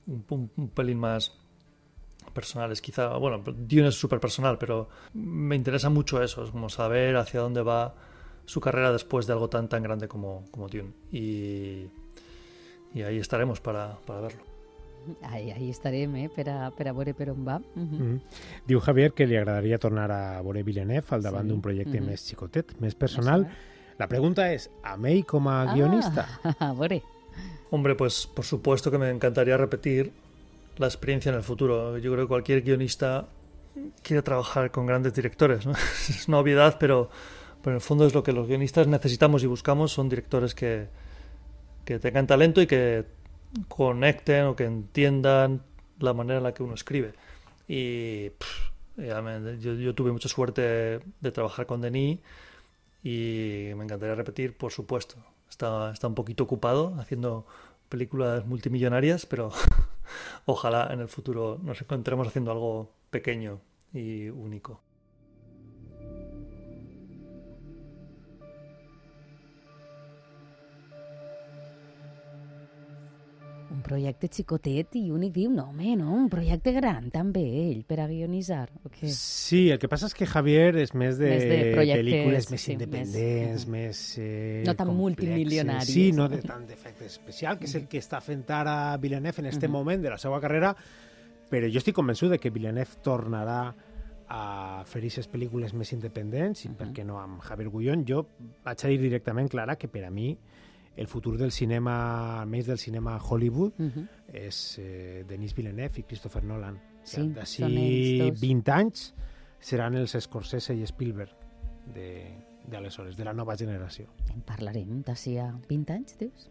un, 0.08 0.50
pelín 0.74 1.00
más 1.00 1.34
personales 2.34 2.82
quizá. 2.82 3.16
Bueno, 3.18 3.44
Dune 3.46 3.88
es 3.88 3.96
súper 3.96 4.20
personal, 4.20 4.58
pero 4.58 4.90
me 5.14 5.56
interesa 5.56 5.90
mucho 5.90 6.22
eso, 6.22 6.44
es 6.44 6.52
como 6.52 6.70
saber 6.70 7.16
hacia 7.18 7.40
dónde 7.40 7.62
va 7.62 7.96
su 8.46 8.62
carrera 8.62 8.92
después 8.92 9.26
de 9.26 9.34
algo 9.34 9.50
tan 9.50 9.68
tan 9.68 9.84
grande 9.84 10.08
como, 10.08 10.46
como 10.52 10.68
Dune. 10.68 10.94
Y, 11.12 11.88
y 12.94 13.02
ahí 13.02 13.18
estaremos 13.18 13.60
para, 13.60 13.98
para 14.06 14.22
verlo. 14.22 14.55
Ahí, 15.22 15.52
ahí 15.52 15.70
estarem, 15.70 16.15
eh, 16.15 16.30
per 16.30 16.50
a, 16.50 16.72
per 16.72 16.88
a 16.88 16.94
veure 16.94 17.13
per 17.13 17.30
on 17.32 17.46
va. 17.46 17.58
Uh 17.58 17.82
-huh. 17.82 18.00
Mm 18.00 18.00
-hmm. 18.00 18.20
Diu 18.65 18.80
Javier 18.80 19.13
que 19.13 19.26
li 19.26 19.38
agradaria 19.38 19.78
tornar 19.78 20.12
a 20.12 20.41
veure 20.41 20.63
Villeneuve 20.63 21.08
al 21.10 21.22
davant 21.22 21.46
sí. 21.46 21.50
d'un 21.50 21.62
projecte 21.62 21.98
uh 21.98 22.04
-huh. 22.04 22.10
més 22.10 22.22
xicotet, 22.22 22.80
més 22.80 22.96
personal. 22.96 23.48
La 23.98 24.08
pregunta 24.08 24.52
és, 24.52 24.70
a 24.84 24.98
ell 25.08 25.26
com 25.26 25.48
a 25.48 25.74
guionista? 25.74 26.28
Ah, 26.44 26.70
a 26.70 26.74
veure. 26.74 27.02
Hombre, 27.72 27.96
pues 27.96 28.28
por 28.28 28.46
supuesto 28.46 28.91
que 28.91 28.98
me 28.98 29.10
encantaría 29.10 29.58
repetir 29.58 30.12
la 30.78 30.88
experiencia 30.88 31.30
en 31.30 31.36
el 31.36 31.44
futuro. 31.44 31.98
Yo 31.98 32.12
creo 32.12 32.26
que 32.26 32.28
cualquier 32.28 32.62
guionista 32.62 33.28
quiere 34.02 34.22
trabajar 34.22 34.72
con 34.72 34.86
grandes 34.86 35.13
directores. 35.13 35.65
¿no? 35.65 35.74
es 36.10 36.28
una 36.28 36.39
obviedad, 36.39 36.78
pero, 36.80 37.10
pero 37.62 37.74
en 37.74 37.76
el 37.76 37.82
fondo 37.82 38.06
es 38.06 38.13
lo 38.13 38.24
que 38.24 38.32
los 38.32 38.48
guionistas 38.48 38.88
necesitamos 38.88 39.44
y 39.44 39.48
buscamos. 39.48 39.91
Son 39.91 40.10
directores 40.10 40.54
que, 40.54 40.88
que 41.84 42.00
tengan 42.00 42.28
talento 42.28 42.62
y 42.62 42.68
que 42.68 43.06
conecten 43.68 44.46
o 44.46 44.56
que 44.56 44.65
entiendan 44.65 45.63
la 46.00 46.13
manera 46.13 46.38
en 46.38 46.44
la 46.44 46.54
que 46.54 46.63
uno 46.63 46.74
escribe. 46.74 47.13
Y 47.68 48.30
pff, 48.32 48.72
yo, 48.98 49.74
yo, 49.74 49.96
tuve 49.96 50.12
mucha 50.12 50.30
suerte 50.30 51.00
de 51.22 51.32
trabajar 51.32 51.65
con 51.65 51.82
Denis 51.82 52.20
y 53.04 53.72
me 53.76 53.84
encantaría 53.84 54.15
repetir, 54.15 54.58
por 54.58 54.72
supuesto. 54.72 55.15
Está, 55.50 55.91
está 55.91 56.08
un 56.08 56.15
poquito 56.15 56.44
ocupado 56.44 56.96
haciendo 57.00 57.46
películas 57.89 58.46
multimillonarias, 58.46 59.26
pero 59.26 59.52
ojalá 60.46 60.89
en 60.91 61.02
el 61.02 61.08
futuro 61.08 61.60
nos 61.63 61.82
encontremos 61.82 62.28
haciendo 62.28 62.52
algo 62.52 62.91
pequeño 63.12 63.60
y 63.94 64.30
único. 64.30 64.82
Un 73.76 73.82
projecte 73.84 74.30
xicotet 74.32 74.96
i 75.00 75.10
únic 75.14 75.34
diu, 75.36 75.52
no, 75.54 75.68
home, 75.72 75.96
no, 76.00 76.14
un 76.16 76.30
projecte 76.32 76.72
gran 76.76 77.10
també, 77.14 77.44
ell, 77.66 77.84
per 77.88 78.00
a 78.04 78.08
guionitzar. 78.10 78.70
Okay. 78.88 79.12
Sí, 79.12 79.66
el 79.74 79.80
que 79.82 79.90
passa 79.92 80.10
és 80.10 80.16
que 80.18 80.28
Javier 80.30 80.72
és 80.82 80.94
més 80.96 81.20
de, 81.20 81.32
més 81.34 81.46
de 81.52 81.60
pel·lícules 81.76 82.50
més 82.54 82.68
sí, 82.68 82.76
independents, 82.76 83.66
més... 83.68 83.74
més 83.76 84.04
eh, 84.24 84.62
no 84.68 84.76
tan 84.80 84.94
multimilionaris. 84.96 85.92
Sí, 85.92 86.08
no 86.16 86.30
de 86.32 86.42
tant 86.46 86.66
d'efecte 86.70 87.08
especial, 87.10 87.60
que 87.60 87.70
és 87.70 87.76
el 87.80 87.90
que 87.92 88.02
està 88.02 88.22
fent 88.24 88.46
ara 88.56 88.96
Villeneuve 89.02 89.44
en 89.44 89.52
este 89.52 89.66
uh 89.66 89.70
-huh. 89.70 89.78
moment 89.78 90.02
de 90.02 90.10
la 90.16 90.18
seva 90.18 90.40
carrera, 90.40 90.76
però 91.50 91.70
jo 91.72 91.78
estic 91.78 91.96
convençut 91.96 92.32
de 92.32 92.40
que 92.40 92.50
Villeneuve 92.50 93.02
tornarà 93.04 93.74
a 94.28 94.84
fer 94.90 95.04
aquestes 95.04 95.28
pel·lícules 95.30 95.74
més 95.74 95.92
independents, 95.94 96.66
i 96.66 96.68
uh 96.68 96.72
-huh. 96.72 96.78
per 96.78 96.88
què 96.94 97.06
no 97.06 97.20
amb 97.20 97.42
Javier 97.42 97.70
Gullón. 97.70 98.06
Jo 98.08 98.26
vaig 98.64 98.86
a 98.86 98.88
dir 98.88 99.00
directament, 99.00 99.50
Clara, 99.50 99.76
que 99.76 99.88
per 99.88 100.06
a 100.06 100.10
mi 100.10 100.38
el 100.96 101.08
futur 101.08 101.38
del 101.38 101.52
cinema, 101.52 102.46
més 102.46 102.68
del 102.68 102.80
cinema 102.80 103.18
Hollywood, 103.20 103.74
uh 103.80 103.92
-huh. 103.92 104.08
és 104.34 104.80
eh, 104.80 105.26
Denis 105.28 105.54
Villeneuve 105.56 106.00
i 106.00 106.04
Christopher 106.04 106.44
Nolan. 106.44 106.80
Sí, 107.04 107.22
D'ací 107.30 107.64
20 108.42 108.72
anys 108.72 109.14
seran 109.60 109.96
els 109.96 110.16
Scorsese 110.20 110.74
i 110.74 110.86
Spielberg 110.86 111.32
d'aleshores, 112.71 113.15
de, 113.15 113.23
de 113.23 113.30
la 113.30 113.34
nova 113.34 113.56
generació. 113.60 114.10
En 114.34 114.43
parlarem 114.45 115.01
d'ací 115.06 115.38
a 115.41 115.51
20 115.69 115.95
anys, 115.95 116.19
dius? 116.19 116.49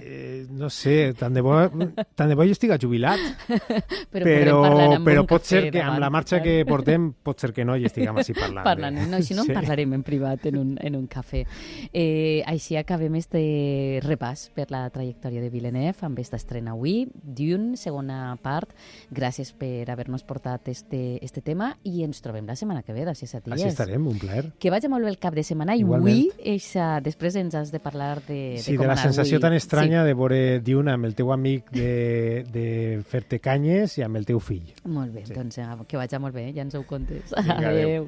Eh, 0.00 0.46
no 0.50 0.70
sé, 0.70 1.14
tant 1.18 1.34
de 1.34 1.42
bo, 1.42 1.56
tant 2.14 2.30
de 2.30 2.36
bo 2.38 2.44
jo 2.46 2.54
estic 2.54 2.72
jubilat, 2.80 3.18
però, 4.12 4.24
però, 4.24 4.58
però 5.02 5.24
pot 5.26 5.46
ser 5.46 5.64
que 5.74 5.82
amb 5.82 5.98
la 6.02 6.10
marxa 6.14 6.38
que 6.44 6.60
portem 6.68 7.08
pot 7.26 7.42
ser 7.42 7.50
que 7.54 7.64
no 7.66 7.74
hi 7.76 7.88
estiguem 7.88 8.20
així 8.22 8.36
parlant. 8.36 8.62
parlant 8.66 9.00
de... 9.00 9.06
no, 9.10 9.20
si 9.22 9.34
no 9.34 9.44
sí. 9.46 9.50
en 9.50 9.58
parlarem 9.58 9.96
en 9.98 10.04
privat 10.06 10.46
en 10.50 10.58
un, 10.60 10.70
en 10.80 10.98
un 10.98 11.08
cafè. 11.10 11.42
Eh, 11.90 12.42
així 12.46 12.78
acabem 12.78 13.18
este 13.18 13.42
repàs 14.06 14.48
per 14.54 14.68
la 14.70 14.84
trajectòria 14.94 15.42
de 15.42 15.50
Villeneuve 15.52 16.06
amb 16.06 16.22
esta 16.22 16.38
estrena 16.38 16.76
avui. 16.76 17.08
Dune, 17.12 17.76
segona 17.80 18.36
part. 18.42 18.76
Gràcies 19.10 19.52
per 19.58 19.90
haver-nos 19.90 20.22
portat 20.28 20.70
este, 20.70 21.18
este 21.24 21.42
tema 21.42 21.72
i 21.82 22.06
ens 22.06 22.22
trobem 22.22 22.46
la 22.46 22.56
setmana 22.58 22.86
que 22.86 22.94
ve, 22.94 23.06
d'ací 23.08 23.26
set 23.26 23.46
dies. 23.46 23.58
Així 23.58 23.72
estarem, 23.74 24.06
un 24.06 24.22
plaer. 24.22 24.52
Que 24.62 24.70
vagi 24.70 24.90
molt 24.92 25.06
bé 25.06 25.12
el 25.12 25.18
cap 25.22 25.34
de 25.38 25.44
setmana 25.46 25.76
i 25.78 25.84
avui, 25.86 26.26
eixa, 26.52 26.96
després 27.04 27.36
ens 27.40 27.54
has 27.58 27.70
de 27.72 27.78
parlar 27.82 28.16
de, 28.26 28.58
sí, 28.58 28.72
de 28.74 28.78
com 28.80 28.88
de 28.88 28.90
la 28.92 28.96
sensació 29.00 29.38
avui. 29.38 29.46
tan 29.46 29.54
estranya 29.58 30.02
sí. 30.02 30.08
de 30.10 30.14
veure 30.18 30.40
Dune 30.66 30.92
amb 30.92 31.06
el 31.08 31.14
teu 31.18 31.30
amic 31.32 31.70
de, 31.72 32.42
de 32.50 32.66
fer-te 33.08 33.38
canyes 33.42 33.96
i 33.98 34.04
amb 34.06 34.18
el 34.20 34.26
teu 34.28 34.42
fill. 34.42 34.74
Molt 34.84 35.14
bé, 35.14 35.24
Sí. 35.26 35.34
doncs 35.38 35.58
eh, 35.62 35.70
que 35.88 35.96
vagi 35.96 36.18
molt 36.18 36.34
bé, 36.34 36.50
ja 36.52 36.66
ens 36.66 36.74
ho 36.74 36.82
contes. 36.84 37.30
Vinga, 37.38 37.58
adéu. 37.70 37.72
adéu. 37.72 38.06